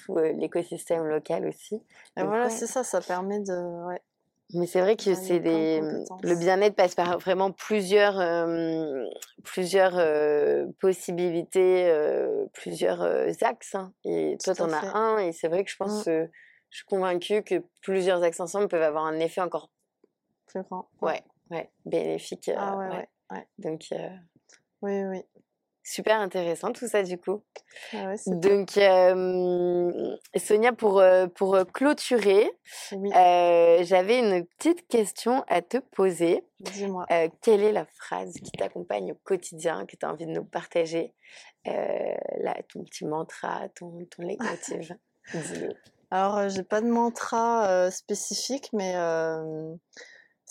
tout 0.05 0.17
l'écosystème 0.17 1.03
local 1.05 1.45
aussi. 1.47 1.83
Et 2.17 2.23
voilà, 2.23 2.49
c'est 2.49 2.67
ça, 2.67 2.83
ça 2.83 3.01
permet 3.01 3.41
de... 3.41 3.97
Mais 4.53 4.67
c'est 4.67 4.81
vrai 4.81 4.95
que 4.95 5.15
c'est 5.15 5.39
des 5.39 5.81
le 5.81 6.35
bien-être 6.35 6.75
passe 6.75 6.95
par 6.95 7.17
vraiment 7.17 7.51
plusieurs 7.51 8.21
plusieurs 9.43 9.99
possibilités, 10.79 11.91
plusieurs 12.53 13.03
axes. 13.43 13.75
Hein. 13.75 13.93
Et 14.05 14.37
toi, 14.43 14.53
tu 14.53 14.61
en 14.61 14.71
as 14.71 14.95
un. 14.95 15.17
Et 15.19 15.31
c'est 15.31 15.47
vrai 15.47 15.63
que 15.63 15.71
je 15.71 15.77
pense, 15.77 16.07
mmh. 16.07 16.29
je 16.69 16.77
suis 16.77 16.85
convaincue 16.85 17.43
que 17.43 17.63
plusieurs 17.81 18.23
axes 18.23 18.39
ensemble 18.39 18.67
peuvent 18.67 18.83
avoir 18.83 19.05
un 19.05 19.19
effet 19.19 19.41
encore 19.41 19.69
plus 20.45 20.63
grand. 20.63 20.87
Ouais, 21.01 21.23
ouais, 21.49 21.71
bénéfique. 21.85 22.51
ah 22.55 22.77
ouais, 22.77 22.87
ouais. 22.89 23.09
ouais. 23.31 23.47
Donc. 23.57 23.85
Oui, 24.83 25.03
oui. 25.05 25.23
Super 25.83 26.19
intéressant 26.19 26.71
tout 26.71 26.87
ça 26.87 27.03
du 27.03 27.17
coup. 27.17 27.43
Ah 27.91 28.13
Donc 28.27 28.71
Sonia, 30.37 30.71
pour, 30.71 31.03
pour 31.35 31.57
clôturer, 31.73 32.49
j'avais 32.91 34.19
une 34.19 34.45
petite 34.45 34.87
question 34.87 35.43
à 35.47 35.61
te 35.61 35.77
poser. 35.77 36.45
Dis-moi. 36.61 37.05
quelle 37.41 37.61
est 37.61 37.73
la 37.73 37.85
phrase 37.85 38.33
qui 38.35 38.51
t'accompagne 38.51 39.11
au 39.11 39.15
quotidien, 39.23 39.85
que 39.85 39.97
tu 39.97 40.05
as 40.05 40.11
envie 40.11 40.25
de 40.25 40.31
nous 40.31 40.45
partager? 40.45 41.13
Là, 41.65 42.55
Ton 42.69 42.85
petit 42.85 43.05
mantra, 43.05 43.67
ton, 43.75 44.05
ton 44.05 44.23
leitmotiv. 44.23 44.95
Alors, 46.11 46.47
j'ai 46.47 46.63
pas 46.63 46.79
de 46.79 46.87
mantra 46.87 47.91
spécifique, 47.91 48.69
mais 48.71 48.93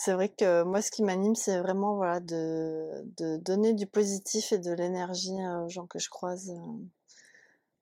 c'est 0.03 0.11
vrai 0.11 0.27
que 0.27 0.63
moi, 0.63 0.81
ce 0.81 0.91
qui 0.91 1.01
m'anime, 1.01 1.33
c'est 1.33 1.59
vraiment 1.59 1.95
voilà, 1.95 2.19
de, 2.19 3.05
de, 3.17 3.37
donner 3.37 3.73
du 3.73 3.87
positif 3.87 4.51
et 4.51 4.57
de 4.57 4.73
l'énergie 4.73 5.31
aux 5.63 5.69
gens 5.69 5.87
que 5.87 5.97
je 5.97 6.09
croise. 6.09 6.53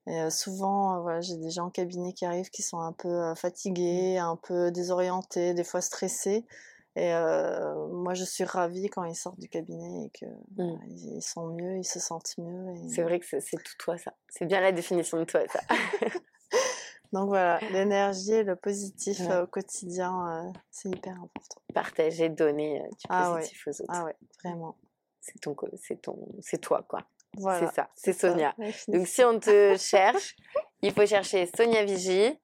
Et 0.06 0.30
souvent, 0.30 1.00
voilà, 1.02 1.20
j'ai 1.20 1.36
des 1.36 1.50
gens 1.50 1.66
en 1.66 1.70
cabinet 1.70 2.12
qui 2.12 2.24
arrivent 2.24 2.50
qui 2.50 2.62
sont 2.62 2.78
un 2.78 2.92
peu 2.92 3.34
fatigués, 3.34 4.18
un 4.18 4.36
peu 4.36 4.70
désorientés, 4.70 5.52
des 5.52 5.64
fois 5.64 5.80
stressés. 5.80 6.44
Et 6.94 7.12
moi, 7.90 8.14
je 8.14 8.22
suis 8.22 8.44
ravie 8.44 8.88
quand 8.88 9.02
ils 9.02 9.16
sortent 9.16 9.40
du 9.40 9.48
cabinet 9.48 10.06
et 10.06 10.10
qu'ils 10.10 10.28
mmh. 10.58 10.78
ils 11.16 11.22
sont 11.22 11.46
mieux, 11.46 11.78
ils 11.78 11.84
se 11.84 11.98
sentent 11.98 12.38
mieux. 12.38 12.72
C'est 12.88 13.02
vrai 13.02 13.18
que 13.18 13.26
c'est 13.26 13.56
tout 13.56 13.76
toi, 13.80 13.98
ça. 13.98 14.14
C'est 14.28 14.46
bien 14.46 14.60
la 14.60 14.70
définition 14.70 15.18
de 15.18 15.24
toi, 15.24 15.40
ça. 15.48 15.60
Donc 17.12 17.28
voilà, 17.28 17.58
l'énergie 17.72 18.32
et 18.32 18.42
le 18.42 18.56
positif 18.56 19.20
au 19.42 19.46
quotidien, 19.46 20.52
c'est 20.70 20.88
hyper 20.88 21.12
important. 21.12 21.60
Partager, 21.74 22.30
donner 22.30 22.80
du 22.80 23.06
ah 23.10 23.34
positif 23.34 23.66
aux 23.66 23.82
autres. 23.82 23.84
Ah 23.88 24.04
ouais, 24.04 24.16
vraiment. 24.42 24.76
C'est 25.20 25.38
ton, 25.40 25.54
c'est 25.76 26.00
ton, 26.00 26.28
c'est 26.40 26.58
toi 26.58 26.84
quoi. 26.88 27.00
Voilà. 27.36 27.68
C'est 27.68 27.74
ça, 27.74 27.88
c'est 27.94 28.12
Sonia. 28.12 28.54
Donc 28.88 29.06
si 29.06 29.22
on 29.24 29.38
te 29.38 29.76
cherche, 29.76 30.36
il 30.82 30.92
faut 30.92 31.06
chercher 31.06 31.48
Sonia 31.54 31.84
Vigie, 31.84 32.38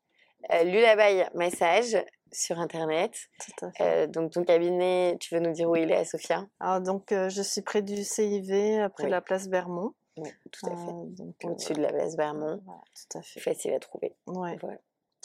euh, 0.52 0.62
Lulabaï 0.64 1.28
Massage 1.34 1.96
sur 2.30 2.58
internet. 2.58 3.12
Tout 3.40 3.66
à 3.66 3.72
fait. 3.72 4.08
donc 4.08 4.32
ton 4.32 4.44
cabinet, 4.44 5.16
tu 5.18 5.34
veux 5.34 5.40
nous 5.40 5.52
dire 5.52 5.68
où 5.68 5.76
il 5.76 5.90
est 5.90 5.96
à 5.96 6.04
Sofia 6.04 6.46
Alors 6.60 6.80
donc 6.82 7.08
je 7.10 7.42
suis 7.42 7.62
près 7.62 7.82
du 7.82 8.04
CIV, 8.04 8.80
après 8.82 9.08
la 9.08 9.22
place 9.22 9.48
Bermond. 9.48 9.94
Oui, 10.22 10.30
tout 10.50 10.66
à 10.66 10.76
fait. 10.76 10.90
Euh, 10.90 11.48
Au-dessus 11.50 11.72
de 11.72 11.80
la 11.82 11.92
base 11.92 12.16
Vermont. 12.16 12.60
tout 12.60 13.18
à 13.18 13.22
fait. 13.22 13.40
Facile 13.40 13.74
à 13.74 13.78
trouver. 13.78 14.16
Ouais. 14.26 14.56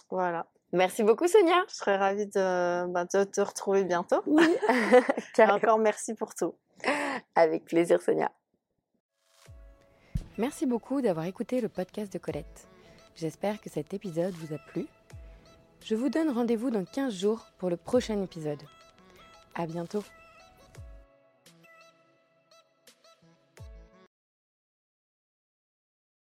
Voilà. 0.09 0.47
Merci 0.71 1.03
beaucoup, 1.03 1.27
Sonia. 1.27 1.63
Je 1.69 1.75
serais 1.75 1.97
ravie 1.97 2.25
de, 2.25 2.87
bah, 2.87 3.05
te 3.05 3.41
retrouver 3.41 3.83
bientôt. 3.83 4.21
Oui. 4.25 4.43
encore 5.39 5.77
merci 5.77 6.13
pour 6.15 6.33
tout. 6.33 6.55
Avec 7.35 7.65
plaisir, 7.65 8.01
Sonia. 8.01 8.31
Merci 10.37 10.65
beaucoup 10.65 11.01
d'avoir 11.01 11.25
écouté 11.25 11.61
le 11.61 11.69
podcast 11.69 12.11
de 12.11 12.17
Colette. 12.17 12.67
J'espère 13.15 13.61
que 13.61 13.69
cet 13.69 13.93
épisode 13.93 14.33
vous 14.33 14.55
a 14.55 14.57
plu. 14.57 14.87
Je 15.81 15.93
vous 15.93 16.09
donne 16.09 16.31
rendez-vous 16.31 16.71
dans 16.71 16.85
15 16.85 17.13
jours 17.13 17.45
pour 17.59 17.69
le 17.69 17.77
prochain 17.77 18.19
épisode. 18.21 18.63
À 19.53 19.67
bientôt. 19.67 20.03